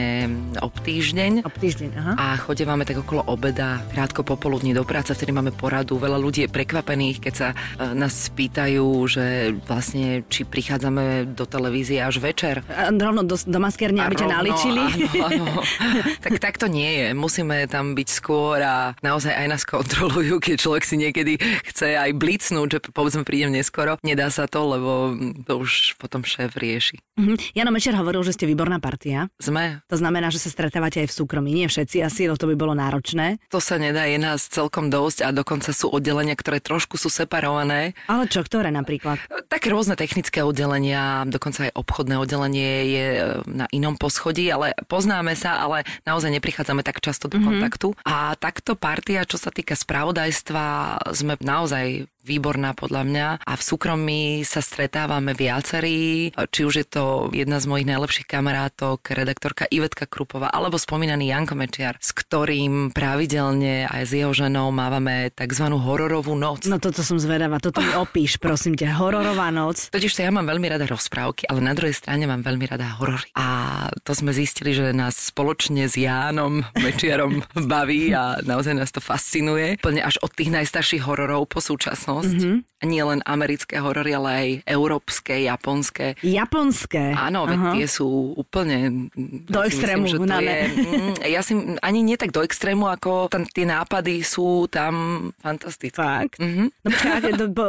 ob 0.62 0.70
týždeň. 0.78 1.42
Ob 1.42 1.50
týždeň, 1.58 1.90
aha. 1.98 2.12
A 2.14 2.26
chodevame 2.38 2.86
tak 2.86 3.02
okolo 3.02 3.26
obeda, 3.26 3.82
krátko 3.90 4.22
popoludní 4.22 4.70
do 4.78 4.86
práce, 4.86 5.10
vtedy 5.10 5.34
máme 5.34 5.50
poradu. 5.50 5.98
Veľa 5.98 6.22
ľudí 6.22 6.46
je 6.46 6.54
prekvapených, 6.54 7.18
keď 7.18 7.34
sa 7.34 7.48
e, 7.50 7.98
nás 7.98 8.30
spýtajú, 8.30 8.86
že 9.10 9.50
vlastne 9.66 10.22
či 10.30 10.46
prichádzame 10.46 11.34
do 11.34 11.50
televízie 11.50 11.98
až 11.98 12.22
večer. 12.22 12.62
A 12.70 12.94
rovno 12.94 13.26
do, 13.26 13.34
do 13.34 13.58
maskerne, 13.58 14.06
aby 14.06 14.22
ťa 14.22 14.30
naličili. 14.30 14.86
Áno, 15.18 15.50
áno. 15.50 15.66
tak, 16.30 16.38
tak 16.38 16.62
to 16.62 16.70
nie 16.70 17.02
je. 17.02 17.06
Musíme 17.10 17.66
tam 17.66 17.98
byť 17.98 18.06
skôr 18.06 18.62
a 18.62 18.94
naozaj 19.02 19.34
aj 19.34 19.46
nás 19.50 19.66
kontrolujú, 19.66 20.38
keď 20.38 20.62
človek 20.62 20.86
si 20.86 20.94
niekedy 20.94 21.42
chce 21.72 21.96
aj 21.96 22.12
blicnúť, 22.12 22.68
že 22.68 22.78
povedzme 22.92 23.24
prídem 23.24 23.56
neskoro. 23.56 23.96
Nedá 24.04 24.28
sa 24.28 24.44
to, 24.44 24.60
lebo 24.68 24.90
to 25.48 25.52
už 25.56 25.96
potom 25.96 26.20
šéf 26.20 26.52
rieši. 26.60 27.00
Mm-hmm. 27.16 27.56
Jano 27.56 27.72
Mečer 27.72 27.96
hovoril, 27.96 28.20
že 28.24 28.36
ste 28.36 28.44
výborná 28.44 28.76
partia. 28.80 29.32
Sme. 29.40 29.80
To 29.88 29.96
znamená, 29.96 30.28
že 30.28 30.40
sa 30.40 30.52
stretávate 30.52 31.00
aj 31.04 31.08
v 31.08 31.16
súkromí. 31.16 31.52
Nie 31.52 31.68
všetci 31.72 32.04
asi, 32.04 32.28
to 32.32 32.48
by 32.48 32.56
bolo 32.56 32.74
náročné. 32.74 33.38
To 33.54 33.62
sa 33.62 33.78
nedá, 33.78 34.08
je 34.08 34.18
nás 34.18 34.48
celkom 34.50 34.90
dosť 34.90 35.24
a 35.24 35.28
dokonca 35.30 35.70
sú 35.70 35.88
oddelenia, 35.88 36.34
ktoré 36.34 36.58
trošku 36.58 36.98
sú 36.98 37.06
separované. 37.06 37.94
Ale 38.10 38.26
čo, 38.26 38.42
ktoré 38.42 38.74
napríklad? 38.74 39.22
Také 39.46 39.70
rôzne 39.70 39.94
technické 39.94 40.42
oddelenia, 40.42 41.22
dokonca 41.28 41.70
aj 41.70 41.72
obchodné 41.78 42.18
oddelenie 42.18 42.72
je 42.90 43.06
e, 43.06 43.22
na 43.46 43.70
inom 43.70 43.94
poschodí, 43.94 44.50
ale 44.50 44.74
poznáme 44.90 45.38
sa, 45.38 45.62
ale 45.62 45.86
naozaj 46.02 46.34
neprichádzame 46.34 46.82
tak 46.82 46.98
často 46.98 47.30
do 47.30 47.38
mm-hmm. 47.38 47.46
kontaktu. 47.46 47.88
A 48.02 48.34
takto 48.34 48.74
partia, 48.74 49.22
čo 49.22 49.38
sa 49.38 49.54
týka 49.54 49.78
spravodajstva, 49.78 50.64
sme 51.14 51.38
naozaj 51.38 51.61
naozaj 51.62 52.06
výborná 52.22 52.70
podľa 52.72 53.02
mňa 53.02 53.26
a 53.42 53.52
v 53.58 53.62
súkromí 53.62 54.22
sa 54.46 54.62
stretávame 54.62 55.34
viacerí, 55.34 56.30
či 56.30 56.60
už 56.62 56.74
je 56.82 56.86
to 56.86 57.04
jedna 57.34 57.58
z 57.58 57.66
mojich 57.66 57.90
najlepších 57.90 58.30
kamarátok, 58.30 59.02
redaktorka 59.10 59.66
Ivetka 59.66 60.06
Krupová 60.06 60.46
alebo 60.54 60.78
spomínaný 60.78 61.34
Janko 61.34 61.58
Mečiar, 61.58 61.98
s 61.98 62.14
ktorým 62.14 62.94
pravidelne 62.94 63.90
aj 63.90 64.02
s 64.06 64.12
jeho 64.14 64.30
ženou 64.30 64.70
mávame 64.70 65.34
tzv. 65.34 65.66
hororovú 65.74 66.38
noc. 66.38 66.62
No 66.70 66.78
toto 66.78 67.02
som 67.02 67.18
zvedavá, 67.18 67.58
toto 67.58 67.82
mi 67.82 67.90
opíš, 67.98 68.38
prosím 68.38 68.78
ťa, 68.78 69.02
hororová 69.02 69.50
noc. 69.50 69.90
Totiž 69.90 70.14
to 70.14 70.22
ja 70.22 70.30
mám 70.30 70.46
veľmi 70.46 70.70
rada 70.70 70.86
rozprávky, 70.86 71.50
ale 71.50 71.58
na 71.58 71.74
druhej 71.74 71.98
strane 71.98 72.30
mám 72.30 72.46
veľmi 72.46 72.70
rada 72.70 73.02
horory. 73.02 73.34
A 73.34 73.90
to 74.06 74.14
sme 74.14 74.30
zistili, 74.30 74.70
že 74.70 74.94
nás 74.94 75.34
spoločne 75.34 75.90
s 75.90 75.98
Jánom 75.98 76.62
Mečiarom 76.78 77.42
baví 77.66 78.14
a 78.14 78.38
naozaj 78.46 78.78
nás 78.78 78.94
to 78.94 79.02
fascinuje. 79.02 79.74
Plne 79.82 80.06
až 80.06 80.22
od 80.22 80.30
tých 80.30 80.54
najstarších 80.54 81.02
hororov 81.02 81.50
po 81.50 81.58
súčasnosť 81.58 82.11
budúcnosť. 82.12 82.42
Mm-hmm. 82.42 82.70
Nie 82.82 83.06
len 83.06 83.22
americké 83.22 83.78
horory, 83.78 84.10
ale 84.10 84.28
aj 84.34 84.48
európske, 84.66 85.46
japonské. 85.46 86.18
Japonské? 86.18 87.14
Áno, 87.14 87.46
veď 87.46 87.78
tie 87.78 87.86
sú 87.86 88.34
úplne... 88.34 89.06
Do 89.46 89.62
extrému 89.62 90.10
myslím, 90.10 90.26
že 90.26 90.42
je, 90.42 90.58
mm, 90.66 91.14
Ja 91.30 91.46
si 91.46 91.54
ani 91.78 92.02
nie 92.02 92.18
tak 92.18 92.34
do 92.34 92.42
extrému, 92.42 92.90
ako 92.90 93.30
tam 93.30 93.46
tie 93.46 93.62
nápady 93.62 94.26
sú 94.26 94.66
tam 94.66 95.30
fantastické. 95.38 95.94
Fakt? 95.94 96.42
Mm-hmm. 96.42 96.66
No 96.82 96.88
počkaj, 96.90 97.22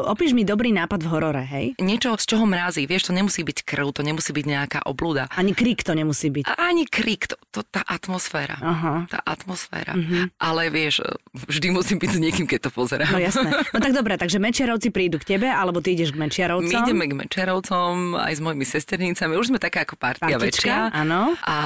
opíš 0.09 0.33
mi 0.33 0.41
dobrý 0.41 0.73
nápad 0.73 1.05
v 1.05 1.07
horore, 1.13 1.45
hej? 1.45 1.77
Niečo, 1.77 2.17
z 2.17 2.25
čoho 2.33 2.49
mrazí. 2.49 2.89
Vieš, 2.89 3.09
to 3.09 3.13
nemusí 3.13 3.45
byť 3.45 3.61
krv, 3.61 3.93
to 3.93 4.01
nemusí 4.01 4.33
byť 4.33 4.45
nejaká 4.49 4.79
oblúda. 4.89 5.29
Ani 5.37 5.53
krik 5.53 5.85
to 5.85 5.93
nemusí 5.93 6.33
byť. 6.33 6.49
A 6.49 6.73
ani 6.73 6.89
krik, 6.89 7.29
to, 7.29 7.37
to 7.53 7.61
tá 7.61 7.85
atmosféra. 7.85 8.57
Aha. 8.57 9.05
Tá 9.13 9.21
atmosféra. 9.21 9.93
Mm-hmm. 9.93 10.41
Ale 10.41 10.73
vieš, 10.73 11.05
vždy 11.37 11.69
musím 11.69 12.01
byť 12.01 12.09
s 12.09 12.17
niekým, 12.17 12.49
keď 12.49 12.65
to 12.65 12.71
pozerám. 12.73 13.13
No 13.13 13.21
jasné. 13.21 13.53
No 13.69 13.77
tak 13.77 13.93
dobre, 13.93 14.17
takže 14.17 14.32
Takže 14.33 14.49
Mečiarovci 14.49 14.89
prídu 14.89 15.21
k 15.21 15.37
tebe, 15.37 15.45
alebo 15.45 15.77
ty 15.77 15.93
ideš 15.93 16.09
k 16.09 16.17
Mečiarovcom? 16.17 16.65
My 16.65 16.81
ideme 16.81 17.05
k 17.05 17.13
Mečiarovcom 17.13 18.17
aj 18.17 18.33
s 18.33 18.41
mojimi 18.41 18.65
sesternicami. 18.65 19.37
Už 19.37 19.53
sme 19.53 19.61
taká 19.61 19.85
ako 19.85 19.93
partia 19.93 20.41
väčšia. 20.41 20.89
Áno. 20.89 21.37
A 21.45 21.57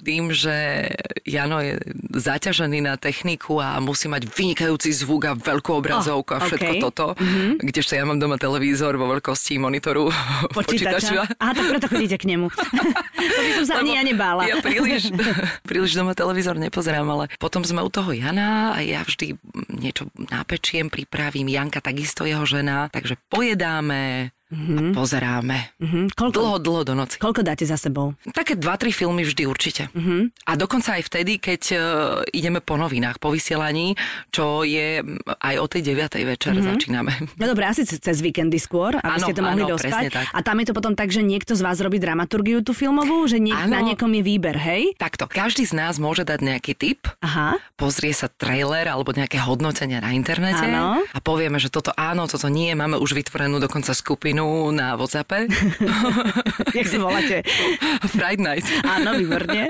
tým, 0.00 0.32
že 0.32 0.88
Jano 1.28 1.60
je 1.60 1.76
zaťažený 2.16 2.88
na 2.88 2.96
techniku 2.96 3.60
a 3.60 3.76
musí 3.84 4.08
mať 4.08 4.32
vynikajúci 4.32 4.96
zvuk 4.96 5.28
a 5.28 5.36
veľkú 5.36 5.76
obrazovku 5.76 6.32
oh, 6.32 6.40
a 6.40 6.48
všetko 6.48 6.72
okay. 6.72 6.80
toto, 6.80 7.06
mm-hmm. 7.20 7.60
kdežto 7.68 7.92
ja 8.00 8.08
mám 8.08 8.16
doma 8.16 8.40
televízor 8.40 8.96
vo 8.96 9.12
veľkosti 9.12 9.60
monitoru 9.60 10.08
počítača. 10.56 11.36
Aha, 11.36 11.52
tak 11.52 11.68
preto 11.68 11.86
chodíte 11.92 12.16
k 12.16 12.32
nemu. 12.32 12.48
to 13.36 13.40
by 13.44 13.52
som 13.60 13.64
sa 13.68 13.74
ani 13.84 13.92
ja 13.92 14.08
nebála. 14.08 14.48
Ja 14.48 14.64
príliš, 14.64 15.12
príliš 15.68 15.92
doma 15.92 16.16
televízor 16.16 16.56
nepozerám, 16.56 17.04
ale 17.12 17.28
potom 17.36 17.60
sme 17.60 17.84
u 17.84 17.92
toho 17.92 18.16
Jana 18.16 18.72
a 18.72 18.80
ja 18.80 19.04
vždy 19.04 19.36
niečo 19.68 20.08
napečiem, 20.16 20.88
pripravím. 20.88 21.52
Janka 21.52 21.84
takisto 21.84 22.05
jeho 22.26 22.46
žena, 22.46 22.88
takže 22.88 23.16
pojedáme, 23.28 24.30
Mm-hmm. 24.46 24.78
A 24.78 24.80
pozeráme. 24.94 25.58
Mm-hmm. 25.82 26.04
Koľko, 26.14 26.38
dlho, 26.38 26.56
dlho 26.62 26.82
do 26.86 26.94
noci. 26.94 27.18
Koľko 27.18 27.42
dáte 27.42 27.66
za 27.66 27.74
sebou? 27.74 28.14
Také 28.30 28.54
dva, 28.54 28.78
tri 28.78 28.94
filmy 28.94 29.26
vždy 29.26 29.42
určite. 29.42 29.90
Mm-hmm. 29.90 30.46
A 30.46 30.52
dokonca 30.54 30.94
aj 30.94 31.02
vtedy, 31.10 31.42
keď 31.42 31.62
uh, 31.74 31.80
ideme 32.30 32.62
po 32.62 32.78
novinách, 32.78 33.18
po 33.18 33.34
vysielaní, 33.34 33.98
čo 34.30 34.62
je 34.62 35.02
aj 35.26 35.54
o 35.58 35.66
tej 35.66 35.82
9. 35.98 36.22
večer 36.22 36.54
mm-hmm. 36.54 36.70
začíname. 36.78 37.12
No 37.42 37.50
dobre, 37.50 37.66
asi 37.66 37.82
cez 37.82 38.22
víkendy 38.22 38.62
skôr, 38.62 38.94
aby 39.02 39.18
ano, 39.18 39.26
ste 39.26 39.34
to 39.34 39.42
mohli 39.42 39.66
ano, 39.66 39.74
dostať. 39.74 40.14
Tak. 40.14 40.26
A 40.30 40.38
tam 40.46 40.56
je 40.62 40.66
to 40.70 40.74
potom 40.78 40.94
tak, 40.94 41.10
že 41.10 41.26
niekto 41.26 41.58
z 41.58 41.66
vás 41.66 41.82
robí 41.82 41.98
dramaturgiu 41.98 42.62
tú 42.62 42.70
filmovú, 42.70 43.26
že 43.26 43.42
niek- 43.42 43.66
na 43.66 43.82
niekom 43.82 44.14
je 44.14 44.22
výber, 44.22 44.54
hej? 44.54 44.94
Takto, 44.94 45.26
každý 45.26 45.66
z 45.66 45.74
nás 45.74 45.98
môže 45.98 46.22
dať 46.22 46.38
nejaký 46.38 46.72
tip, 46.78 47.10
Aha. 47.18 47.58
pozrie 47.74 48.14
sa 48.14 48.30
trailer 48.30 48.86
alebo 48.86 49.10
nejaké 49.10 49.42
hodnotenia 49.42 49.98
na 49.98 50.14
internete 50.14 50.70
ano. 50.70 51.02
a 51.02 51.18
povieme, 51.18 51.58
že 51.58 51.66
toto 51.66 51.90
áno, 51.98 52.30
toto 52.30 52.46
nie, 52.46 52.70
máme 52.78 52.94
už 52.94 53.10
vytvorenú 53.12 53.58
dokonca 53.58 53.90
skupinu 53.90 54.36
skupinu 54.46 54.70
na 54.70 54.94
Whatsappe. 54.94 55.46
Jak 56.78 56.86
sa 56.86 56.98
voláte? 57.02 57.42
Friday 58.06 58.38
Night. 58.38 58.66
Áno, 58.86 59.18
výborne. 59.18 59.66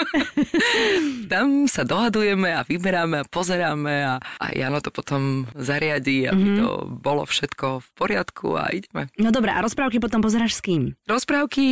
Tam 1.32 1.66
sa 1.66 1.82
dohadujeme 1.82 2.52
a 2.52 2.62
vyberáme 2.62 3.22
a 3.22 3.24
pozeráme 3.26 3.94
a, 4.04 4.14
a 4.20 4.46
Jano 4.54 4.78
to 4.78 4.92
potom 4.92 5.48
zariadí, 5.56 6.28
aby 6.28 6.38
mm-hmm. 6.38 6.60
to 6.62 6.68
bolo 7.02 7.26
všetko 7.26 7.82
v 7.82 7.86
poriadku 7.98 8.54
a 8.54 8.70
ideme. 8.70 9.10
No 9.18 9.32
dobré, 9.34 9.50
a 9.50 9.60
rozprávky 9.64 9.98
potom 9.98 10.22
pozeráš 10.22 10.58
s 10.58 10.62
kým? 10.62 10.94
Rozprávky... 11.08 11.64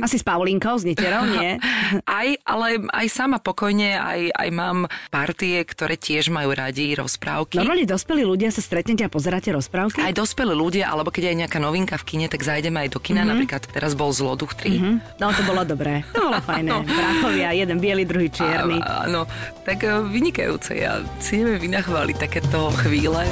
Asi 0.00 0.16
s 0.16 0.24
Paulinkou, 0.24 0.80
s 0.80 0.88
Netierou, 0.88 1.26
nie? 1.28 1.60
aj, 2.20 2.28
ale 2.48 2.68
aj 2.88 3.06
sama 3.12 3.38
pokojne, 3.42 3.98
aj, 3.98 4.32
aj 4.32 4.48
mám 4.54 4.88
partie, 5.12 5.60
ktoré 5.66 6.00
tiež 6.00 6.32
majú 6.32 6.56
radi 6.56 6.96
rozprávky. 6.96 7.60
Normálne 7.60 7.84
dospelí 7.84 8.24
ľudia 8.24 8.48
sa 8.48 8.64
stretnete 8.64 9.04
a 9.04 9.10
pozeráte 9.12 9.52
rozprávky? 9.52 10.00
Aj 10.00 10.16
dospelí 10.16 10.56
ľudia, 10.56 10.88
alebo 10.88 11.12
keď 11.12 11.34
je 11.34 11.40
nejaká 11.44 11.58
novinka 11.60 12.00
v 12.00 12.04
kine, 12.08 12.26
tak 12.34 12.42
zajdeme 12.42 12.82
aj 12.82 12.88
do 12.90 12.98
kina. 12.98 13.22
Mm-hmm. 13.22 13.30
Napríklad 13.30 13.62
teraz 13.70 13.94
bol 13.94 14.10
Zloduch 14.10 14.58
3. 14.58 14.66
Mm-hmm. 14.66 14.94
No 15.22 15.30
to 15.30 15.42
bolo 15.46 15.62
dobré. 15.62 16.02
To 16.10 16.34
bolo 16.34 16.42
fajné. 16.50 16.66
no. 16.66 16.82
Jeden 17.30 17.78
biely, 17.78 18.02
druhý 18.02 18.26
čierny. 18.26 18.82
Áno, 18.82 19.30
tak 19.62 19.86
e, 19.86 20.02
vynikajúce. 20.02 20.74
Ja 20.74 20.98
si 21.22 21.38
neviem 21.38 21.70
vynachváliť 21.70 22.16
takéto 22.18 22.74
chvíle. 22.82 23.22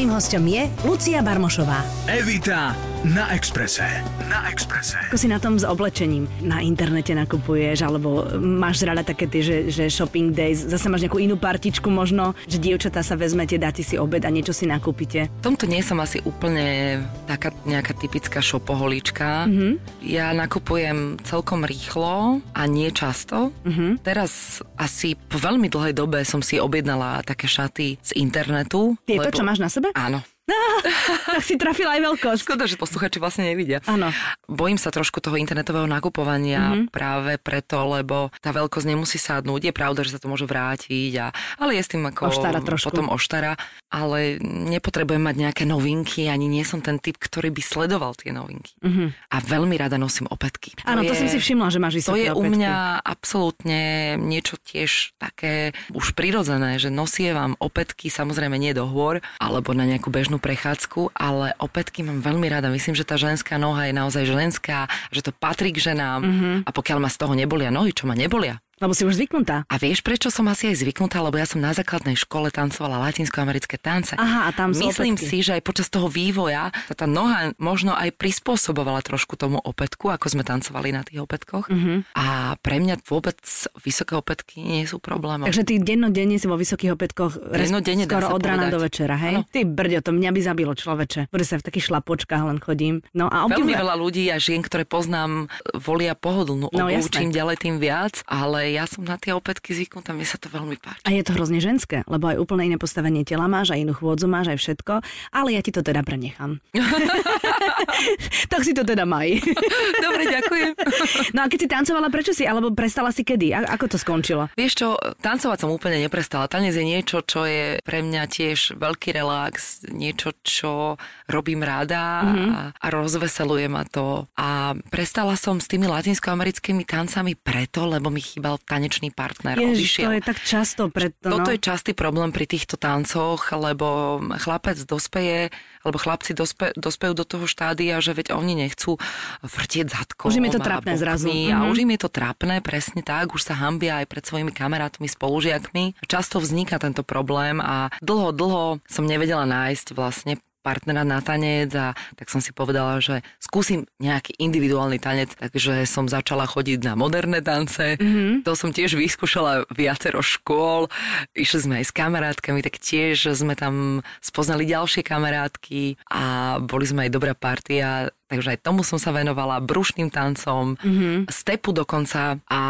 Mojím 0.00 0.16
hostom 0.16 0.48
je 0.48 0.64
Lucia 0.88 1.20
Barmošová. 1.20 1.84
Evita 2.08 2.72
na 3.04 3.32
Exprese. 3.32 3.84
Na 4.28 4.48
Exprese. 4.48 4.96
Ako 5.08 5.16
si 5.16 5.28
na 5.28 5.40
tom 5.40 5.56
s 5.56 5.64
oblečením? 5.64 6.28
Na 6.44 6.60
internete 6.60 7.16
nakupuješ, 7.16 7.84
alebo 7.84 8.28
máš 8.40 8.84
rada 8.84 9.00
také 9.00 9.24
tie, 9.24 9.40
že, 9.40 9.56
že 9.72 9.84
shopping 9.88 10.36
days, 10.36 10.68
zase 10.68 10.88
máš 10.92 11.08
nejakú 11.08 11.16
inú 11.16 11.40
partičku 11.40 11.88
možno, 11.88 12.36
že 12.44 12.60
dievčatá 12.60 13.00
sa 13.00 13.16
vezmete, 13.16 13.56
dáte 13.56 13.80
si 13.80 13.96
obed 13.96 14.20
a 14.20 14.28
niečo 14.28 14.52
si 14.52 14.68
nakúpite? 14.68 15.32
V 15.40 15.44
tomto 15.44 15.64
nie 15.64 15.80
som 15.80 15.96
asi 16.00 16.20
úplne 16.28 17.00
taká 17.24 17.56
nejaká 17.64 17.96
typická 17.96 18.44
šopoholička. 18.44 19.48
Mm-hmm. 19.48 19.72
Ja 20.04 20.36
nakupujem 20.36 21.20
celkom 21.24 21.64
rýchlo 21.64 22.44
a 22.52 22.62
nie 22.68 22.92
často. 22.92 23.48
Mm-hmm. 23.64 24.04
Teraz 24.04 24.60
asi 24.76 25.16
po 25.16 25.40
veľmi 25.40 25.72
dlhej 25.72 25.96
dobe 25.96 26.20
som 26.28 26.44
si 26.44 26.60
objednala 26.60 27.24
také 27.24 27.48
šaty 27.48 27.96
z 28.00 28.10
internetu. 28.20 28.96
Tieto, 29.08 29.28
lebo... 29.28 29.36
čo 29.36 29.44
máš 29.44 29.60
na 29.60 29.72
sebe? 29.72 29.89
Áno. 29.94 30.24
tak 31.34 31.42
si 31.44 31.54
trafila 31.56 31.96
aj 31.96 32.00
veľkosť. 32.12 32.40
Škoda, 32.44 32.64
že 32.66 32.76
posluchači 32.80 33.18
vlastne 33.22 33.48
nevidia. 33.50 33.80
Áno. 33.86 34.10
Bojím 34.46 34.76
sa 34.76 34.90
trošku 34.90 35.22
toho 35.22 35.38
internetového 35.38 35.86
nakupovania 35.86 36.74
mm-hmm. 36.74 36.86
práve 36.90 37.38
preto, 37.38 37.80
lebo 37.86 38.34
tá 38.42 38.50
veľkosť 38.50 38.86
nemusí 38.86 39.16
sadnúť. 39.20 39.70
Je 39.70 39.74
pravda, 39.74 40.02
že 40.02 40.16
sa 40.16 40.20
to 40.22 40.30
môže 40.30 40.46
vrátiť, 40.48 41.12
a, 41.20 41.26
ale 41.60 41.78
je 41.78 41.82
s 41.86 41.90
tým 41.92 42.02
ako 42.06 42.32
oštara 42.34 42.60
trošku. 42.64 42.90
potom 42.90 43.12
oštara. 43.12 43.54
Ale 43.90 44.38
nepotrebujem 44.42 45.22
mať 45.22 45.36
nejaké 45.36 45.64
novinky, 45.66 46.30
ani 46.30 46.46
nie 46.46 46.62
som 46.62 46.78
ten 46.78 47.02
typ, 47.02 47.18
ktorý 47.18 47.50
by 47.50 47.62
sledoval 47.62 48.14
tie 48.14 48.30
novinky. 48.30 48.74
Mm-hmm. 48.82 49.08
A 49.34 49.36
veľmi 49.42 49.74
rada 49.74 49.98
nosím 49.98 50.30
opätky. 50.30 50.74
Áno, 50.86 51.02
to, 51.02 51.14
to 51.14 51.26
som 51.26 51.28
si 51.28 51.38
všimla, 51.42 51.68
že 51.74 51.78
máš 51.82 51.98
To 52.06 52.14
je 52.14 52.30
opätky. 52.30 52.38
u 52.38 52.42
mňa 52.46 52.74
absolútne 53.02 53.80
niečo 54.18 54.56
tiež 54.62 55.14
také 55.18 55.76
už 55.94 56.14
prirodzené, 56.14 56.78
že 56.78 56.88
nosievam 56.88 57.58
opätky, 57.58 58.08
samozrejme 58.08 58.56
nie 58.56 58.72
do 58.74 58.86
hôr, 58.88 59.20
alebo 59.38 59.76
na 59.76 59.84
nejakú 59.86 60.08
bežnú 60.10 60.39
prechádzku, 60.40 61.14
ale 61.14 61.52
opätky 61.60 62.00
mám 62.02 62.24
veľmi 62.24 62.48
rada. 62.48 62.72
Myslím, 62.72 62.96
že 62.96 63.04
tá 63.04 63.20
ženská 63.20 63.60
noha 63.60 63.86
je 63.86 63.94
naozaj 63.94 64.24
ženská, 64.26 64.88
že 65.12 65.20
to 65.20 65.30
patrí 65.36 65.70
k 65.70 65.92
ženám 65.92 66.20
mm-hmm. 66.24 66.56
a 66.66 66.70
pokiaľ 66.72 66.98
ma 66.98 67.12
z 67.12 67.20
toho 67.20 67.36
nebolia 67.36 67.68
nohy, 67.68 67.92
čo 67.92 68.08
ma 68.08 68.16
nebolia, 68.16 68.58
lebo 68.80 68.96
si 68.96 69.04
už 69.04 69.20
zvyknutá. 69.20 69.68
A 69.68 69.76
vieš, 69.76 70.00
prečo 70.00 70.32
som 70.32 70.48
asi 70.48 70.72
aj 70.72 70.80
zvyknutá? 70.80 71.20
Lebo 71.20 71.36
ja 71.36 71.44
som 71.44 71.60
na 71.60 71.76
základnej 71.76 72.16
škole 72.16 72.48
tancovala 72.48 72.96
latinskoamerické 73.12 73.76
tance. 73.76 74.16
Aha, 74.16 74.48
a 74.48 74.50
tam 74.56 74.72
Myslím 74.72 75.20
si, 75.20 75.44
že 75.44 75.60
aj 75.60 75.62
počas 75.62 75.92
toho 75.92 76.08
vývoja 76.08 76.72
sa 76.88 76.94
tá 76.96 77.04
noha 77.04 77.52
možno 77.60 77.92
aj 77.92 78.16
prispôsobovala 78.16 79.04
trošku 79.04 79.36
tomu 79.36 79.60
opätku, 79.60 80.08
ako 80.08 80.32
sme 80.32 80.42
tancovali 80.42 80.96
na 80.96 81.04
tých 81.04 81.20
opätkoch. 81.20 81.68
Uh-huh. 81.68 82.00
A 82.16 82.56
pre 82.64 82.80
mňa 82.80 83.04
vôbec 83.04 83.36
vysoké 83.84 84.16
opätky 84.16 84.64
nie 84.64 84.88
sú 84.88 84.96
problémom. 84.96 85.44
Takže 85.44 85.68
ty 85.68 85.76
dennodenne 85.76 86.40
si 86.40 86.48
vo 86.48 86.56
vysokých 86.56 86.96
opätkoch 86.96 87.36
dennodenne 87.52 88.08
skoro 88.08 88.32
od 88.32 88.42
rána 88.42 88.72
do 88.72 88.80
večera, 88.80 89.20
hej? 89.20 89.44
Ano. 89.44 89.44
Ty 89.44 89.60
brďo, 89.68 90.00
to 90.08 90.10
mňa 90.16 90.30
by 90.32 90.40
zabilo 90.40 90.72
človeče. 90.72 91.28
Bude 91.28 91.44
sa 91.44 91.60
v 91.60 91.64
takých 91.68 91.92
šlapočkách 91.92 92.42
len 92.48 92.58
chodím. 92.58 93.04
No 93.12 93.28
a 93.28 93.44
obdivujem... 93.44 93.76
Veľmi 93.76 93.82
veľa 93.84 93.94
ľudí 94.00 94.24
a 94.32 94.40
žien, 94.40 94.64
ktoré 94.64 94.88
poznám, 94.88 95.52
volia 95.76 96.16
pohodlnú 96.16 96.72
no, 96.72 96.86
obu, 96.88 97.06
čím 97.12 97.28
ďalej 97.28 97.56
tým 97.60 97.76
viac, 97.76 98.24
ale 98.24 98.69
ja 98.74 98.86
som 98.86 99.02
na 99.02 99.18
tie 99.18 99.34
opätky 99.34 99.74
zvyknutá, 99.74 100.14
mne 100.14 100.26
sa 100.26 100.38
to 100.38 100.46
veľmi 100.46 100.78
páči. 100.78 101.02
A 101.06 101.10
je 101.10 101.22
to 101.26 101.34
hrozne 101.34 101.58
ženské, 101.58 102.06
lebo 102.06 102.30
aj 102.30 102.38
úplne 102.38 102.70
iné 102.70 102.78
postavenie 102.78 103.26
tela 103.26 103.50
máš, 103.50 103.74
aj 103.74 103.82
inú 103.82 103.92
chôdzu 103.96 104.30
máš, 104.30 104.54
aj 104.54 104.58
všetko, 104.62 104.92
ale 105.34 105.48
ja 105.58 105.60
ti 105.60 105.74
to 105.74 105.82
teda 105.82 106.06
prenechám. 106.06 106.62
tak 108.52 108.60
si 108.62 108.72
to 108.72 108.86
teda 108.86 109.02
maj. 109.04 109.26
Dobre, 110.06 110.22
ďakujem. 110.30 110.72
no 111.34 111.40
a 111.42 111.46
keď 111.50 111.58
si 111.58 111.68
tancovala, 111.68 112.08
prečo 112.12 112.32
si, 112.32 112.46
alebo 112.46 112.70
prestala 112.70 113.10
si 113.10 113.26
kedy? 113.26 113.52
A- 113.56 113.70
ako 113.74 113.90
to 113.90 113.98
skončilo? 113.98 114.46
Vieš 114.54 114.72
čo, 114.78 114.88
tancovať 115.18 115.66
som 115.66 115.70
úplne 115.74 115.98
neprestala. 115.98 116.46
Tanec 116.46 116.74
je 116.74 116.84
niečo, 116.86 117.22
čo 117.26 117.44
je 117.44 117.82
pre 117.82 118.04
mňa 118.04 118.22
tiež 118.30 118.78
veľký 118.78 119.10
relax, 119.16 119.82
niečo, 119.90 120.36
čo 120.46 120.94
robím 121.26 121.64
rada 121.66 122.22
mm-hmm. 122.22 122.48
a, 122.50 122.60
a 122.76 122.86
rozveseluje 122.92 123.66
ma 123.66 123.82
to. 123.88 124.30
A 124.38 124.78
prestala 124.92 125.34
som 125.34 125.58
s 125.58 125.66
tými 125.66 125.90
latinskoamerickými 125.90 126.84
tancami 126.84 127.34
preto, 127.34 127.88
lebo 127.88 128.12
mi 128.12 128.22
chýbal 128.22 128.59
tanečný 128.66 129.10
partner. 129.10 129.56
Ježiš, 129.58 130.04
to 130.04 130.12
je 130.12 130.22
tak 130.22 130.38
často 130.40 130.92
preto. 130.92 131.26
No. 131.26 131.40
Toto 131.40 131.52
je 131.54 131.60
častý 131.60 131.92
problém 131.92 132.30
pri 132.30 132.46
týchto 132.48 132.76
tancoch, 132.76 133.52
lebo 133.56 134.20
chlapec 134.40 134.76
dospeje, 134.84 135.52
alebo 135.80 135.96
chlapci 135.96 136.36
dospe, 136.36 136.76
dospejú 136.76 137.16
do 137.16 137.24
toho 137.24 137.48
štádia, 137.48 138.00
že 138.04 138.12
veď 138.12 138.36
oni 138.36 138.68
nechcú 138.68 139.00
vrtieť 139.40 139.86
zadkom. 139.88 140.28
Už 140.28 140.38
im 140.38 140.46
je 140.48 140.56
to 140.56 140.62
trápne 140.62 140.94
zrazu. 141.00 141.32
A 141.32 141.32
mm-hmm. 141.32 141.70
už 141.72 141.76
im 141.80 141.90
je 141.96 142.00
to 142.00 142.10
trápne, 142.12 142.60
presne 142.60 143.00
tak, 143.00 143.32
už 143.32 143.40
sa 143.40 143.54
hambia 143.56 144.04
aj 144.04 144.06
pred 144.10 144.24
svojimi 144.24 144.52
kamarátmi, 144.52 145.08
spolužiakmi. 145.08 145.96
Často 146.04 146.42
vzniká 146.42 146.76
tento 146.76 147.00
problém 147.00 147.64
a 147.64 147.88
dlho, 148.04 148.36
dlho 148.36 148.64
som 148.84 149.08
nevedela 149.08 149.48
nájsť 149.48 149.96
vlastne 149.96 150.36
partnera 150.60 151.02
na 151.02 151.24
tanec 151.24 151.72
a 151.74 151.96
tak 152.14 152.28
som 152.28 152.38
si 152.38 152.52
povedala, 152.52 153.00
že 153.00 153.24
skúsim 153.40 153.88
nejaký 153.98 154.36
individuálny 154.36 155.00
tanec, 155.00 155.32
takže 155.36 155.88
som 155.88 156.06
začala 156.06 156.44
chodiť 156.44 156.84
na 156.84 156.94
moderné 156.94 157.40
tance. 157.40 157.96
Mm-hmm. 157.96 158.44
To 158.44 158.52
som 158.52 158.70
tiež 158.70 158.94
vyskúšala 158.94 159.64
viacero 159.72 160.20
škôl. 160.20 160.92
Išli 161.32 161.58
sme 161.64 161.74
aj 161.80 161.84
s 161.88 161.96
kamarátkami, 161.96 162.60
tak 162.60 162.76
tiež 162.78 163.32
sme 163.32 163.56
tam 163.56 164.04
spoznali 164.20 164.68
ďalšie 164.68 165.00
kamarátky 165.00 165.96
a 166.12 166.56
boli 166.60 166.84
sme 166.84 167.08
aj 167.08 167.10
dobrá 167.10 167.32
partia 167.32 168.12
takže 168.30 168.54
aj 168.54 168.62
tomu 168.62 168.86
som 168.86 169.02
sa 169.02 169.10
venovala, 169.10 169.58
brušným 169.58 170.06
tancom, 170.14 170.78
mm-hmm. 170.78 171.26
stepu 171.26 171.74
dokonca 171.74 172.38
a 172.46 172.60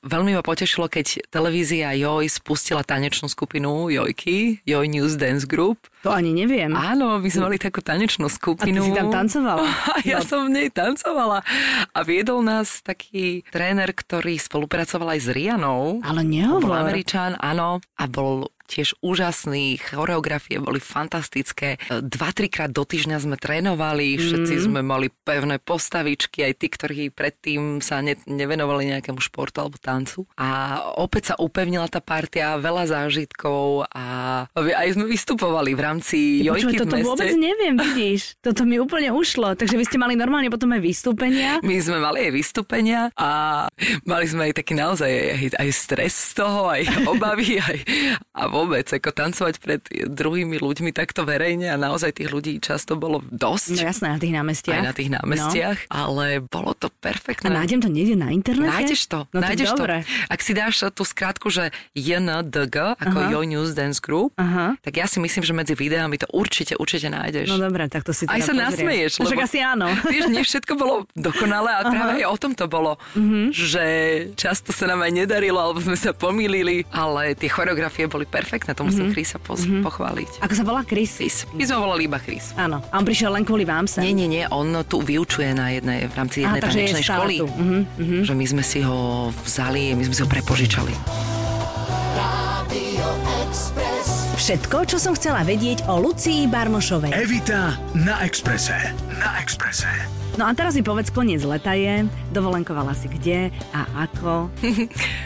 veľmi 0.00 0.32
ma 0.32 0.40
potešilo, 0.40 0.88
keď 0.88 1.28
televízia 1.28 1.92
Joj 1.92 2.32
spustila 2.32 2.80
tanečnú 2.80 3.28
skupinu 3.28 3.92
Jojky, 3.92 4.64
Joj 4.64 4.88
News 4.88 5.20
Dance 5.20 5.44
Group. 5.44 5.84
To 6.06 6.14
ani 6.14 6.32
neviem. 6.32 6.72
Áno, 6.72 7.20
my 7.20 7.28
sme 7.28 7.52
mali 7.52 7.58
takú 7.60 7.84
tanečnú 7.84 8.32
skupinu. 8.32 8.80
A 8.80 8.86
ty 8.86 8.88
si 8.88 8.96
tam 8.96 9.10
tancovala? 9.12 9.66
A 9.92 10.00
ja 10.06 10.22
no. 10.22 10.26
som 10.26 10.48
v 10.48 10.54
nej 10.56 10.68
tancovala. 10.72 11.44
A 11.92 11.98
viedol 12.06 12.40
nás 12.46 12.80
taký 12.80 13.44
tréner, 13.50 13.90
ktorý 13.92 14.38
spolupracoval 14.40 15.18
aj 15.18 15.20
s 15.26 15.28
Rianou. 15.28 16.00
Ale 16.06 16.22
nehovor. 16.22 16.70
Bol 16.70 16.78
Američan, 16.78 17.34
áno. 17.42 17.82
A 17.98 18.04
bol 18.06 18.48
tiež 18.68 19.00
úžasný, 19.00 19.80
choreografie 19.80 20.60
boli 20.60 20.78
fantastické. 20.78 21.80
Dva, 21.88 22.30
trikrát 22.36 22.68
do 22.68 22.84
týždňa 22.84 23.16
sme 23.24 23.40
trénovali, 23.40 24.20
všetci 24.20 24.54
mm. 24.60 24.62
sme 24.68 24.80
mali 24.84 25.08
pevné 25.08 25.56
postavičky, 25.56 26.44
aj 26.44 26.54
tí, 26.60 26.66
ktorí 26.68 27.02
predtým 27.08 27.80
sa 27.80 28.04
ne, 28.04 28.20
nevenovali 28.28 28.92
nejakému 28.92 29.18
športu 29.24 29.64
alebo 29.64 29.80
tancu. 29.80 30.28
A 30.36 30.80
opäť 31.00 31.32
sa 31.32 31.34
upevnila 31.40 31.88
tá 31.88 32.04
partia, 32.04 32.60
veľa 32.60 32.84
zážitkov 32.92 33.88
a 33.88 34.04
aj 34.52 34.88
sme 34.92 35.08
vystupovali 35.08 35.72
v 35.72 35.80
rámci 35.80 36.18
Jojky 36.44 36.76
Počuva, 36.76 36.80
toto 36.84 36.94
v 36.94 36.98
meste. 37.00 37.08
vôbec 37.08 37.32
neviem, 37.38 37.74
vidíš. 37.74 38.22
Toto 38.48 38.62
mi 38.64 38.76
úplne 38.80 39.10
ušlo. 39.12 39.54
Takže 39.58 39.76
vy 39.76 39.84
ste 39.84 39.98
mali 40.00 40.14
normálne 40.14 40.48
potom 40.48 40.72
aj 40.72 40.82
vystúpenia? 40.82 41.60
My 41.60 41.76
sme 41.80 41.98
mali 42.00 42.28
aj 42.28 42.32
vystúpenia 42.32 43.00
a 43.14 43.30
mali 44.04 44.24
sme 44.26 44.50
aj 44.50 44.52
taký 44.62 44.72
naozaj 44.76 45.10
aj, 45.10 45.46
aj 45.58 45.68
stres 45.70 46.14
z 46.32 46.42
toho, 46.42 46.68
aj 46.70 46.82
obavy, 47.06 47.60
aj, 47.68 47.78
a 48.34 48.42
vôbec 48.58 48.86
ako 48.90 49.10
tancovať 49.14 49.54
pred 49.62 49.80
druhými 50.10 50.58
ľuďmi 50.58 50.90
takto 50.90 51.22
verejne 51.22 51.70
a 51.70 51.76
naozaj 51.78 52.18
tých 52.18 52.30
ľudí 52.34 52.58
často 52.58 52.98
bolo 52.98 53.22
dosť. 53.30 53.78
No 53.78 53.86
jasné, 53.86 54.06
na 54.10 54.18
tých 54.18 54.34
námestiach. 54.34 54.74
Aj 54.74 54.82
na 54.82 54.94
tých 54.94 55.10
námestiach, 55.14 55.78
no. 55.86 55.92
ale 55.94 56.24
bolo 56.42 56.74
to 56.74 56.90
perfektné. 56.90 57.46
A 57.46 57.62
nájdem 57.62 57.78
to 57.78 57.86
niekde 57.86 58.18
na 58.18 58.34
internete? 58.34 58.74
Nájdeš 58.74 59.02
to, 59.06 59.30
no 59.30 59.38
nájdeš 59.38 59.70
to. 59.78 59.84
Ak 60.26 60.40
si 60.42 60.52
dáš 60.58 60.82
tú 60.90 61.06
skrátku, 61.06 61.46
že 61.54 61.70
JNDG, 61.94 62.98
ako 62.98 63.18
Aha. 63.22 63.30
Yo 63.30 63.40
News 63.46 63.78
Dance 63.78 64.02
Group, 64.02 64.34
Aha. 64.34 64.74
tak 64.82 64.98
ja 64.98 65.06
si 65.06 65.22
myslím, 65.22 65.44
že 65.44 65.52
medzi 65.54 65.74
videami 65.78 66.18
to 66.18 66.26
určite, 66.32 66.74
určite 66.80 67.12
nájdeš. 67.12 67.46
No 67.52 67.60
dobre, 67.60 67.86
tak 67.86 68.02
to 68.02 68.10
si 68.10 68.26
teda 68.26 68.34
Aj 68.34 68.40
sa 68.42 68.56
pozriem. 68.56 68.66
nasmeješ. 68.66 69.12
Lebo, 69.22 69.28
Však 69.30 69.44
asi 69.44 69.58
áno. 69.62 69.86
Vieš, 70.12 70.26
nie 70.32 70.42
všetko 70.42 70.72
bolo 70.74 70.94
dokonalé 71.12 71.70
a 71.76 71.80
práve 71.86 72.24
aj 72.24 72.26
o 72.26 72.36
tom 72.40 72.52
to 72.56 72.66
bolo, 72.66 72.96
uh-huh. 73.14 73.52
že 73.54 73.84
často 74.34 74.72
sa 74.74 74.88
nám 74.88 75.04
aj 75.04 75.12
nedarilo, 75.12 75.60
alebo 75.60 75.78
sme 75.84 75.94
sa 75.94 76.16
pomýlili, 76.16 76.88
ale 76.88 77.36
tie 77.36 77.52
choreografie 77.52 78.08
boli 78.08 78.24
perfektné, 78.24 78.47
to 78.48 78.82
musím 78.88 79.08
uh-huh. 79.08 79.14
Chrisa 79.14 79.38
poz- 79.38 79.68
uh-huh. 79.68 79.84
pochváliť. 79.84 80.40
Ako 80.40 80.54
sa 80.56 80.64
volá 80.64 80.80
Chris? 80.82 81.20
Chris. 81.20 81.44
My 81.52 81.64
sme 81.68 81.78
volali 81.78 82.08
iba 82.08 82.16
Chris. 82.16 82.56
Áno. 82.56 82.80
A 82.88 82.94
on 82.96 83.04
prišiel 83.04 83.30
len 83.30 83.44
kvôli 83.44 83.68
vám 83.68 83.84
sa? 83.84 84.00
Nie, 84.00 84.16
nie, 84.16 84.26
nie, 84.26 84.44
on 84.48 84.72
tu 84.88 85.04
vyučuje 85.04 85.52
na 85.52 85.72
jednej, 85.76 86.08
v 86.08 86.14
rámci 86.16 86.42
jednej 86.42 86.60
Aha, 86.60 86.68
tanečnej 86.68 87.04
školy. 87.04 87.36
Uh-huh, 87.44 87.84
uh-huh. 87.84 88.22
Že 88.24 88.34
my 88.34 88.44
sme 88.48 88.64
si 88.64 88.80
ho 88.80 89.28
vzali, 89.44 89.92
my 89.92 90.02
sme 90.08 90.14
si 90.16 90.22
ho 90.24 90.28
prepožičali. 90.28 90.94
Všetko, 94.38 94.88
čo 94.88 94.96
som 94.96 95.12
chcela 95.12 95.44
vedieť 95.44 95.84
o 95.92 96.00
Lucii 96.00 96.48
Barmošovej. 96.48 97.12
Evita 97.12 97.76
na 97.92 98.24
Exprese. 98.24 99.07
Na 99.18 99.42
Exprese. 99.42 99.90
No 100.38 100.46
a 100.46 100.54
teraz 100.54 100.78
mi 100.78 100.86
povedz, 100.86 101.10
koniec 101.10 101.42
leta 101.42 101.74
je, 101.74 102.06
dovolenkovala 102.30 102.94
si 102.94 103.10
kde 103.10 103.50
a 103.74 104.06
ako 104.06 104.46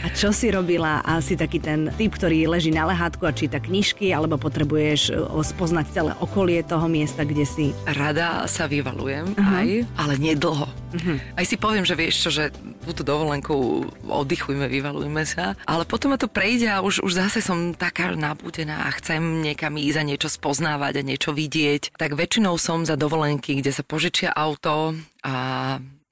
a 0.01 0.07
čo 0.09 0.33
si 0.33 0.49
robila 0.49 1.05
a 1.05 1.21
si 1.21 1.37
taký 1.37 1.61
ten 1.61 1.93
typ, 2.01 2.17
ktorý 2.17 2.49
leží 2.49 2.73
na 2.73 2.89
lehátku 2.89 3.29
a 3.29 3.35
číta 3.35 3.61
knižky 3.61 4.09
alebo 4.09 4.41
potrebuješ 4.41 5.13
e, 5.13 5.21
spoznať 5.21 5.85
celé 5.93 6.11
okolie 6.17 6.65
toho 6.65 6.89
miesta, 6.89 7.21
kde 7.21 7.45
si? 7.45 7.77
Rada 7.85 8.49
sa 8.49 8.65
vyvalujem 8.65 9.37
uh-huh. 9.37 9.57
aj, 9.61 9.67
ale 10.01 10.13
nie 10.17 10.33
dlho. 10.33 10.65
Uh-huh. 10.65 11.17
Aj 11.37 11.45
si 11.45 11.61
poviem, 11.61 11.85
že 11.85 11.93
vieš 11.93 12.25
čo, 12.25 12.29
že 12.33 12.49
túto 12.89 13.05
dovolenku 13.05 13.85
oddychujme, 14.09 14.65
vyvalujme 14.65 15.21
sa, 15.29 15.53
ale 15.69 15.85
potom 15.85 16.13
ma 16.13 16.17
to 16.17 16.25
prejde 16.25 16.65
a 16.73 16.81
už, 16.81 17.05
už 17.05 17.21
zase 17.21 17.45
som 17.45 17.77
taká 17.77 18.17
nabudená 18.17 18.89
a 18.89 18.95
chcem 18.97 19.45
niekam 19.45 19.77
ísť 19.77 19.97
a 20.01 20.03
niečo 20.09 20.29
spoznávať 20.33 20.99
a 20.99 21.05
niečo 21.05 21.37
vidieť. 21.37 21.93
Tak 22.01 22.17
väčšinou 22.17 22.57
som 22.57 22.81
za 22.81 22.97
dovolenky, 22.97 23.61
kde 23.61 23.69
sa 23.69 23.82
požičia 23.85 24.33
auto 24.33 24.95
a 25.23 25.35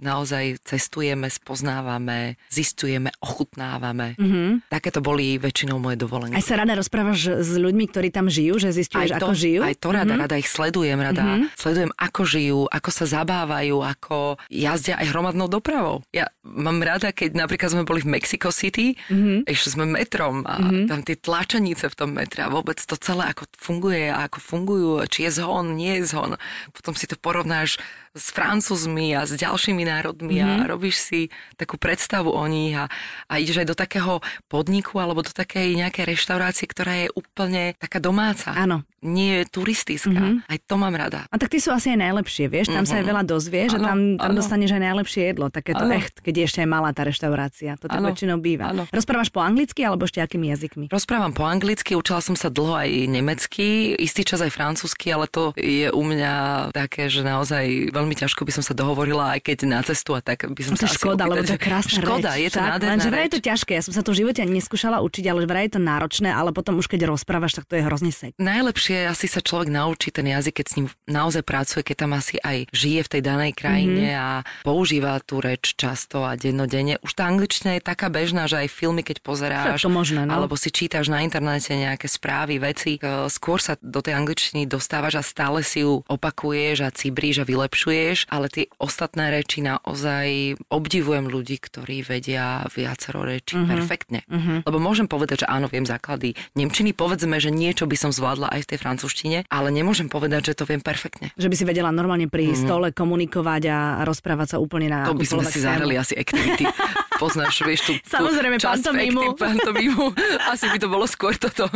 naozaj 0.01 0.59
cestujeme, 0.65 1.29
spoznávame, 1.29 2.35
zistujeme, 2.49 3.13
ochutnávame. 3.21 4.17
Mm-hmm. 4.17 4.67
Také 4.67 4.89
to 4.89 4.99
boli 4.99 5.37
väčšinou 5.37 5.77
moje 5.77 6.01
dovolenky. 6.01 6.35
Aj 6.35 6.43
sa 6.43 6.57
rada 6.57 6.73
rozprávaš 6.73 7.45
s 7.45 7.53
ľuďmi, 7.55 7.85
ktorí 7.87 8.09
tam 8.09 8.27
žijú, 8.27 8.57
že 8.57 8.73
zistuješ, 8.73 9.15
to, 9.15 9.29
ako 9.29 9.33
žijú? 9.37 9.61
Aj 9.61 9.77
to 9.77 9.89
rada, 9.93 10.09
mm-hmm. 10.09 10.21
rada 10.25 10.35
ich 10.41 10.49
sledujem, 10.49 10.99
rada 10.99 11.23
mm-hmm. 11.23 11.53
sledujem, 11.53 11.91
ako 11.95 12.21
žijú, 12.25 12.59
ako 12.67 12.89
sa 12.89 13.05
zabávajú, 13.05 13.77
ako 13.85 14.17
jazdia 14.49 14.97
aj 14.97 15.07
hromadnou 15.13 15.47
dopravou. 15.47 16.01
Ja 16.09 16.27
mám 16.41 16.81
rada, 16.81 17.13
keď 17.13 17.37
napríklad 17.37 17.69
sme 17.71 17.85
boli 17.85 18.01
v 18.01 18.17
Mexico 18.17 18.49
City, 18.49 18.97
mm-hmm. 18.97 19.45
ešte 19.45 19.77
sme 19.77 19.85
metrom 19.85 20.41
a 20.49 20.57
mm-hmm. 20.57 20.85
tam 20.89 20.99
tie 21.05 21.15
tlačenice 21.15 21.85
v 21.87 21.95
tom 21.95 22.17
metre 22.17 22.41
a 22.41 22.49
vôbec 22.49 22.81
to 22.81 22.97
celé 22.97 23.29
ako 23.29 23.45
funguje 23.53 24.09
a 24.09 24.25
ako 24.25 24.39
fungujú, 24.41 24.91
či 25.05 25.29
je 25.29 25.43
zhon, 25.43 25.77
nie 25.77 26.01
je 26.01 26.09
zhon. 26.09 26.35
Potom 26.73 26.97
si 26.97 27.05
to 27.05 27.13
porovnáš 27.15 27.77
s 28.11 28.27
Francúzmi 28.35 29.15
a 29.15 29.23
s 29.23 29.31
ďalšími 29.39 29.87
národmi 29.91 30.39
mm-hmm. 30.39 30.51
a 30.51 30.63
mhm. 30.63 30.67
robíš 30.71 30.95
si 31.01 31.19
takú 31.59 31.75
predstavu 31.75 32.31
o 32.31 32.43
nich 32.47 32.77
a, 32.77 32.87
a 33.27 33.33
ideš 33.41 33.65
aj 33.65 33.67
do 33.67 33.75
takého 33.75 34.23
podniku 34.47 35.01
alebo 35.03 35.25
do 35.25 35.33
takej 35.33 35.75
nejakej 35.75 36.15
reštaurácie, 36.15 36.65
ktorá 36.69 36.93
je 37.05 37.07
úplne 37.11 37.75
taká 37.75 37.99
domáca. 37.99 38.55
Áno. 38.55 38.87
Nie 39.01 39.41
je 39.41 39.49
turistická. 39.49 40.13
Mm-hmm. 40.13 40.45
Aj 40.45 40.57
to 40.61 40.75
mám 40.77 40.93
rada. 40.93 41.25
A 41.33 41.35
tak 41.41 41.49
ty 41.49 41.57
sú 41.57 41.73
asi 41.73 41.89
aj 41.89 42.05
najlepšie, 42.05 42.45
vieš? 42.45 42.69
Tam 42.69 42.85
mm-hmm. 42.85 42.89
sa 42.89 43.01
aj 43.01 43.03
mhm. 43.03 43.09
veľa 43.09 43.23
dozvieš 43.25 43.71
že 43.71 43.79
tam, 43.79 43.99
tam 44.19 44.31
dostaneš 44.35 44.69
aj 44.75 44.81
najlepšie 44.83 45.21
jedlo. 45.33 45.45
Takéto 45.47 45.83
ano. 45.87 45.95
echt, 45.95 46.19
keď 46.19 46.33
je 46.37 46.43
ešte 46.45 46.59
aj 46.61 46.69
malá 46.69 46.89
tá 46.91 47.01
reštaurácia. 47.07 47.79
To 47.81 47.87
tak 47.87 47.97
ano. 47.97 48.13
väčšinou 48.13 48.37
býva. 48.37 48.69
Ano. 48.69 48.85
Rozprávaš 48.91 49.33
po 49.33 49.39
anglicky 49.41 49.81
alebo 49.81 50.05
ešte 50.05 50.19
akými 50.19 50.53
jazykmi? 50.53 50.85
Rozprávam 50.91 51.33
po 51.33 51.47
anglicky, 51.47 51.97
učila 51.97 52.21
som 52.21 52.37
sa 52.37 52.53
dlho 52.53 52.77
aj 52.77 52.89
nemecky, 53.09 53.97
istý 53.97 54.21
čas 54.21 54.43
aj 54.43 54.53
francúzsky, 54.53 55.09
ale 55.09 55.25
to 55.25 55.55
je 55.57 55.89
u 55.89 56.03
mňa 56.03 56.33
také, 56.75 57.07
že 57.07 57.25
naozaj 57.25 57.95
veľmi 57.95 58.13
ťažko 58.13 58.45
by 58.45 58.51
som 58.53 58.63
sa 58.65 58.77
dohovorila, 58.77 59.37
aj 59.37 59.41
keď 59.49 59.57
na 59.65 59.80
cestu 59.83 60.17
a 60.17 60.21
tak 60.21 60.47
by 60.47 60.61
som 60.61 60.73
to 60.77 60.85
sa 60.85 60.89
škoda, 60.91 61.25
lebo 61.25 61.43
to 61.45 61.55
je 61.55 61.61
krásna 61.61 62.01
Škoda, 62.01 62.35
reč, 62.35 62.43
je 62.45 62.49
to 62.53 62.61
nádherná 62.61 62.91
Lenže 62.97 63.09
vraj 63.09 63.25
je 63.27 63.33
to 63.33 63.41
ťažké, 63.41 63.71
ja 63.77 63.83
som 63.83 63.93
sa 63.95 64.01
to 64.01 64.11
v 64.11 64.17
živote 64.25 64.39
ani 64.43 64.53
neskúšala 64.59 64.97
učiť, 65.01 65.25
ale 65.29 65.47
vraj 65.47 65.63
je 65.69 65.73
to 65.77 65.81
náročné, 65.81 66.29
ale 66.31 66.49
potom 66.51 66.77
už 66.77 66.87
keď 66.91 67.07
rozprávaš, 67.07 67.61
tak 67.61 67.65
to 67.69 67.79
je 67.79 67.83
hrozne 67.85 68.11
sek. 68.11 68.35
Najlepšie 68.41 69.07
asi 69.07 69.25
sa 69.29 69.39
človek 69.39 69.71
naučí 69.71 70.11
ten 70.11 70.27
jazyk, 70.27 70.61
keď 70.61 70.65
s 70.67 70.73
ním 70.77 70.87
naozaj 71.07 71.43
pracuje, 71.45 71.81
keď 71.85 71.95
tam 72.07 72.11
asi 72.17 72.35
aj 72.41 72.67
žije 72.75 73.01
v 73.05 73.09
tej 73.17 73.21
danej 73.21 73.51
krajine 73.55 74.11
mm-hmm. 74.11 74.23
a 74.23 74.29
používa 74.65 75.17
tú 75.23 75.39
reč 75.39 75.73
často 75.77 76.27
a 76.27 76.35
dennodenne. 76.35 76.99
Už 77.01 77.15
tá 77.15 77.27
angličtina 77.29 77.77
je 77.77 77.83
taká 77.83 78.11
bežná, 78.11 78.45
že 78.45 78.61
aj 78.61 78.69
filmy, 78.69 79.01
keď 79.05 79.23
pozeráš, 79.23 79.83
možné, 79.91 80.23
no? 80.25 80.31
alebo 80.31 80.55
si 80.55 80.71
čítaš 80.71 81.11
na 81.11 81.21
internete 81.21 81.75
nejaké 81.75 82.07
správy, 82.07 82.57
veci, 82.57 82.97
e, 82.97 83.27
skôr 83.27 83.59
sa 83.59 83.75
do 83.79 83.99
tej 83.99 84.15
angličtiny 84.15 84.65
dostávaš 84.65 85.19
a 85.19 85.23
stále 85.23 85.61
si 85.61 85.83
ju 85.83 86.01
opakuješ 86.07 86.87
a 86.87 86.89
cibríš 86.89 87.43
a 87.43 87.45
vylepšuješ, 87.45 88.31
ale 88.31 88.47
tie 88.47 88.65
ostatné 88.79 89.29
reči 89.29 89.61
naozaj 89.77 90.57
obdivujem 90.67 91.31
ľudí, 91.31 91.61
ktorí 91.61 92.03
vedia 92.03 92.65
viacero 92.71 93.23
rečí 93.23 93.55
uh-huh. 93.55 93.69
perfektne. 93.69 94.21
Uh-huh. 94.27 94.65
Lebo 94.67 94.77
môžem 94.81 95.07
povedať, 95.07 95.45
že 95.45 95.47
áno, 95.47 95.71
viem 95.71 95.87
základy 95.87 96.35
Nemčiny, 96.55 96.91
povedzme, 96.91 97.39
že 97.39 97.53
niečo 97.53 97.87
by 97.87 97.95
som 97.95 98.11
zvládla 98.11 98.51
aj 98.51 98.67
v 98.67 98.69
tej 98.75 98.79
francúzštine, 98.79 99.37
ale 99.47 99.67
nemôžem 99.71 100.11
povedať, 100.11 100.51
že 100.51 100.57
to 100.59 100.63
viem 100.67 100.83
perfektne. 100.83 101.31
Že 101.39 101.47
by 101.47 101.55
si 101.55 101.65
vedela 101.67 101.89
normálne 101.93 102.27
pri 102.27 102.51
uh-huh. 102.51 102.59
stole 102.59 102.87
komunikovať 102.91 103.61
a 103.71 103.79
rozprávať 104.03 104.55
sa 104.55 104.57
úplne 104.59 104.91
na 104.91 105.07
To 105.07 105.15
by 105.15 105.27
sme 105.27 105.45
si 105.47 105.63
zahrali 105.63 105.95
asi 105.95 106.17
activity. 106.19 106.67
Poznáš, 107.21 107.61
vieš, 107.61 107.81
tú, 107.85 107.93
Samozrejme, 108.01 108.57
časť 108.57 108.89
pantomímu. 108.89 109.37
pantomímu. 109.37 110.05
Asi 110.49 110.65
by 110.65 110.81
to 110.81 110.89
bolo 110.89 111.05
skôr 111.05 111.37
toto. 111.37 111.69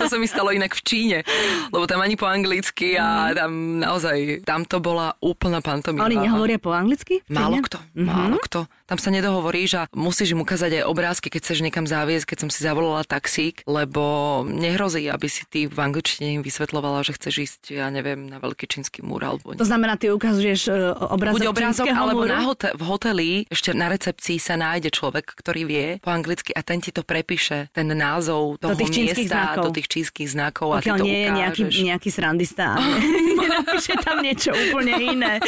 to 0.00 0.04
sa 0.08 0.16
mi 0.16 0.24
stalo 0.24 0.48
inak 0.48 0.72
v 0.72 0.80
Číne, 0.80 1.18
lebo 1.68 1.84
tam 1.84 2.00
ani 2.00 2.16
po 2.16 2.24
anglicky 2.24 2.96
a 2.96 3.36
tam 3.36 3.76
naozaj, 3.84 4.48
tam 4.48 4.64
to 4.64 4.80
bola 4.80 5.12
úplná 5.20 5.60
pantomíma 5.60 6.08
oni 6.08 6.16
nehovoria 6.16 6.56
po 6.56 6.72
anglicky? 6.72 7.20
Málo 7.28 7.60
kto, 7.60 7.76
mm-hmm. 7.82 8.06
málo 8.08 8.40
kto. 8.40 8.64
Tam 8.86 9.02
sa 9.02 9.10
nedohovoríš 9.10 9.70
a 9.76 9.82
musíš 9.90 10.38
im 10.38 10.46
ukázať 10.46 10.82
aj 10.82 10.84
obrázky, 10.86 11.26
keď 11.26 11.40
chceš 11.42 11.58
niekam 11.66 11.90
zaviesť, 11.90 12.30
keď 12.30 12.38
som 12.46 12.50
si 12.54 12.62
zavolala 12.62 13.02
taxík, 13.02 13.66
lebo 13.66 14.46
nehrozí, 14.46 15.10
aby 15.10 15.26
si 15.26 15.42
ty 15.50 15.66
v 15.66 15.74
angličtine 15.74 16.38
im 16.38 16.42
vysvetlovala, 16.46 17.02
že 17.02 17.18
chceš 17.18 17.34
ísť, 17.42 17.60
ja 17.74 17.90
neviem, 17.90 18.30
na 18.30 18.38
veľký 18.38 18.70
čínsky 18.70 19.02
múr 19.02 19.26
alebo... 19.26 19.58
To 19.58 19.66
znamená, 19.66 19.98
ty 19.98 20.14
ukazuješ 20.14 20.70
uh, 20.70 20.94
obrázok 21.10 21.34
Buď 21.42 21.46
obrázok, 21.50 21.86
alebo 21.90 22.22
múru? 22.22 22.30
na 22.30 22.40
hote- 22.46 22.74
v 22.78 22.82
hoteli 22.86 23.30
ešte 23.50 23.74
na 23.74 23.90
recepcii 23.90 24.38
sa 24.38 24.54
nájde 24.54 24.94
človek, 24.94 25.34
ktorý 25.34 25.62
vie 25.66 25.86
po 25.98 26.14
anglicky 26.14 26.54
a 26.54 26.62
ten 26.62 26.78
ti 26.78 26.94
to 26.94 27.02
prepíše, 27.02 27.74
ten 27.74 27.90
názov 27.90 28.62
toho 28.62 28.70
do 28.70 28.78
tých 28.78 28.94
miesta, 29.02 29.50
znakov. 29.50 29.64
do 29.66 29.70
tých 29.74 29.88
čínskych 29.90 30.28
znakov 30.30 30.78
Pokiaľ 30.78 30.78
a 30.78 30.98
ty 30.98 31.02
to 31.02 31.06
nie 31.06 31.18
je 31.18 31.30
nejaký, 31.34 31.62
nejaký 31.90 32.08
srandista 32.14 32.78
a 32.78 32.80
nenapíše 33.42 33.94
tam 33.98 34.22
niečo 34.22 34.54
úplne 34.54 34.94
iné. 34.94 35.32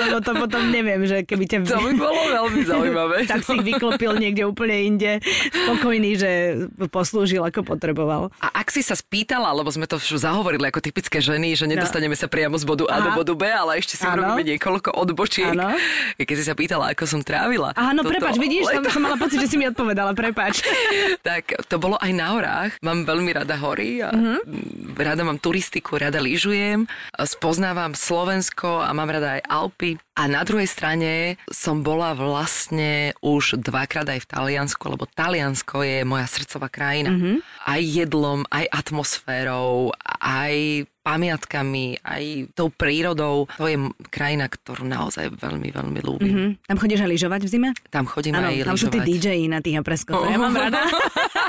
Lebo 0.00 0.18
to 0.24 0.32
potom 0.36 0.62
neviem, 0.72 1.02
že 1.04 1.24
keby 1.26 1.44
ťa... 1.48 1.56
To 1.68 1.80
by 1.80 1.92
bolo 2.06 2.22
veľmi 2.30 2.60
zaujímavé. 2.64 3.16
tak 3.32 3.44
si 3.44 3.58
ich 3.58 3.64
vyklopil 3.64 4.16
niekde 4.16 4.48
úplne 4.48 4.76
inde, 4.82 5.12
spokojný, 5.52 6.10
že 6.16 6.30
poslúžil 6.88 7.42
ako 7.44 7.66
potreboval. 7.66 8.32
A 8.40 8.62
ak 8.62 8.72
si 8.72 8.80
sa 8.80 8.96
spýtala, 8.96 9.52
lebo 9.52 9.68
sme 9.68 9.88
to 9.88 9.98
už 9.98 10.22
zahovorili 10.22 10.68
ako 10.68 10.80
typické 10.80 11.18
ženy, 11.20 11.54
že 11.58 11.68
nedostaneme 11.68 12.16
no. 12.16 12.20
sa 12.20 12.28
priamo 12.28 12.56
z 12.56 12.64
bodu 12.64 12.84
A 12.88 13.00
Aha. 13.00 13.04
do 13.06 13.10
bodu 13.18 13.34
B, 13.36 13.44
ale 13.48 13.80
ešte 13.80 13.98
si 13.98 14.04
urobíme 14.04 14.42
niekoľko 14.56 14.94
odbočiek. 14.94 15.52
Ano. 15.52 15.74
Keď 16.22 16.36
si 16.38 16.44
sa 16.46 16.54
pýtala, 16.56 16.92
ako 16.92 17.04
som 17.04 17.20
trávila. 17.20 17.74
Áno, 17.74 18.06
prepač, 18.06 18.38
vidíš, 18.38 18.70
tam 18.70 18.84
som 18.88 19.02
mala 19.02 19.16
pocit, 19.18 19.40
že 19.42 19.48
si 19.50 19.56
mi 19.58 19.66
odpovedala, 19.68 20.14
prepač. 20.14 20.62
tak 21.26 21.56
to 21.66 21.76
bolo 21.76 21.98
aj 21.98 22.12
na 22.14 22.26
horách. 22.32 22.70
Mám 22.80 23.04
veľmi 23.04 23.30
rada 23.34 23.56
hory 23.58 24.04
a 24.04 24.10
uh-huh. 24.12 24.38
rada 24.96 25.22
mám 25.26 25.38
turistiku, 25.42 25.98
rada 25.98 26.22
lyžujem, 26.22 26.86
spoznávam 27.26 27.92
Slovensko 27.98 28.80
a 28.80 28.90
mám 28.94 29.10
rada 29.10 29.38
aj 29.38 29.42
Alpy. 29.50 29.81
A 30.12 30.22
na 30.28 30.44
druhej 30.46 30.68
strane 30.68 31.40
som 31.48 31.80
bola 31.80 32.12
vlastne 32.12 33.16
už 33.24 33.58
dvakrát 33.58 34.06
aj 34.06 34.22
v 34.22 34.30
Taliansku, 34.30 34.84
lebo 34.86 35.08
Taliansko 35.08 35.82
je 35.82 35.98
moja 36.06 36.28
srdcová 36.28 36.68
krajina. 36.68 37.10
Mm-hmm. 37.10 37.36
Aj 37.66 37.80
jedlom, 37.80 38.44
aj 38.52 38.64
atmosférou, 38.70 39.90
aj 40.20 40.86
pamiatkami, 41.02 41.98
aj 41.98 42.54
tou 42.54 42.70
prírodou. 42.70 43.50
To 43.58 43.66
je 43.66 43.76
krajina, 44.12 44.46
ktorú 44.46 44.86
naozaj 44.86 45.34
veľmi, 45.34 45.74
veľmi 45.74 46.00
ľúbim. 46.04 46.30
Mm-hmm. 46.30 46.50
Tam 46.70 46.78
chodíš 46.78 47.00
aj 47.02 47.10
lyžovať 47.10 47.40
v 47.42 47.50
zime? 47.50 47.68
Tam 47.90 48.06
chodím 48.06 48.38
ano, 48.38 48.54
aj 48.54 48.62
tam 48.62 48.76
lyžovať. 48.78 48.78
Tam 48.78 48.78
sú 48.78 48.88
tí 48.94 49.00
DJ 49.18 49.50
na 49.50 49.58
tých 49.58 49.82
apreskoch, 49.82 50.22
oh. 50.22 50.30
ja 50.30 50.38
mám 50.38 50.54
rada. 50.54 50.86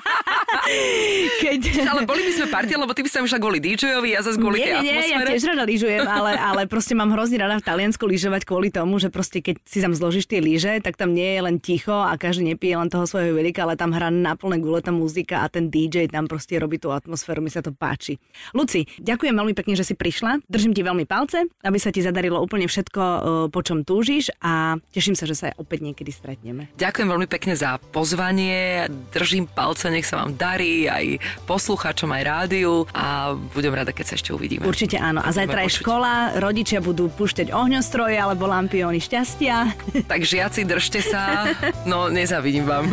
Keď... 1.44 1.62
Ale 1.92 2.08
boli 2.08 2.24
by 2.24 2.32
sme 2.40 2.48
partia, 2.48 2.80
lebo 2.80 2.96
ty 2.96 3.04
by 3.04 3.10
sa 3.12 3.20
už 3.20 3.36
kvôli 3.36 3.60
DJovi, 3.60 4.16
ja 4.16 4.24
zase 4.24 4.40
kvôli 4.40 4.64
nie, 4.64 4.72
tej 4.72 4.74
nie, 4.80 5.00
ja 5.12 5.20
tiež 5.28 5.44
rada 5.52 5.64
lyžujem, 5.68 6.08
ale, 6.08 6.40
ale 6.40 6.62
proste 6.72 6.96
mám 6.96 7.12
hrozne 7.12 7.36
rada 7.36 7.60
v 7.60 7.66
Taliansku 7.68 8.08
lyžovať 8.08 8.48
kvôli 8.48 8.72
tomu, 8.72 8.96
že 8.98 9.12
proste 9.12 9.44
keď 9.44 9.60
si 9.68 9.84
tam 9.84 9.92
zložíš 9.92 10.32
tie 10.32 10.40
lyže, 10.40 10.80
tak 10.80 10.96
tam 10.96 11.12
nie 11.12 11.36
je 11.36 11.42
len 11.44 11.60
ticho 11.60 11.94
a 11.94 12.16
každý 12.16 12.56
nepije 12.56 12.80
len 12.80 12.88
toho 12.88 13.04
svojho 13.04 13.36
velika, 13.36 13.68
ale 13.68 13.76
tam 13.76 13.92
hrá 13.92 14.08
na 14.08 14.40
plné 14.40 14.64
gule 14.64 14.80
tá 14.80 14.96
muzika 14.96 15.44
a 15.44 15.52
ten 15.52 15.68
DJ 15.68 16.08
tam 16.08 16.32
proste 16.32 16.56
robí 16.56 16.80
tú 16.80 16.96
atmosféru, 16.96 17.44
mi 17.44 17.52
sa 17.52 17.60
to 17.60 17.76
páči. 17.76 18.16
Luci, 18.56 18.88
ďakujem 19.04 19.36
veľmi 19.36 19.54
pekne, 19.58 19.76
že 19.76 19.84
si 19.84 20.00
prišla. 20.00 20.48
Držím 20.48 20.72
ti 20.72 20.82
veľmi 20.86 21.04
palce, 21.04 21.44
aby 21.68 21.78
sa 21.78 21.92
ti 21.92 22.00
zadarilo 22.00 22.40
úplne 22.40 22.72
všetko, 22.72 23.02
e, 23.02 23.20
po 23.52 23.60
čom 23.60 23.84
túžiš 23.84 24.32
a 24.40 24.80
teším 24.96 25.20
sa, 25.20 25.28
že 25.28 25.36
sa 25.36 25.48
opäť 25.60 25.84
niekedy 25.84 26.12
stretneme. 26.16 26.72
Ďakujem 26.80 27.08
veľmi 27.12 27.28
pekne 27.28 27.54
za 27.60 27.76
pozvanie, 27.92 28.88
držím 29.12 29.50
palce, 29.52 29.92
nech 29.92 30.08
sa 30.08 30.24
vám 30.24 30.40
darí 30.54 30.86
aj 30.86 31.18
poslucháčom, 31.50 32.14
aj 32.14 32.24
rádiu 32.24 32.86
a 32.94 33.34
budem 33.34 33.74
rada, 33.74 33.90
keď 33.90 34.14
sa 34.14 34.16
ešte 34.22 34.30
uvidíme. 34.30 34.70
Určite 34.70 35.02
áno. 35.02 35.26
A 35.26 35.34
zajtra 35.34 35.66
je 35.66 35.82
škola, 35.82 36.38
rodičia 36.38 36.78
budú 36.78 37.10
púšťať 37.10 37.50
ohňostroje 37.50 38.22
alebo 38.22 38.46
lampióny 38.46 39.02
šťastia. 39.02 39.56
Tak 40.14 40.28
žiaci, 40.28 40.68
držte 40.68 41.00
sa, 41.00 41.48
no 41.88 42.12
nezavidím 42.12 42.68
vám. 42.68 42.92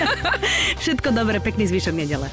Všetko 0.82 1.14
dobre, 1.14 1.38
pekný 1.40 1.70
zvyšok 1.70 1.94
nedele. 1.94 2.26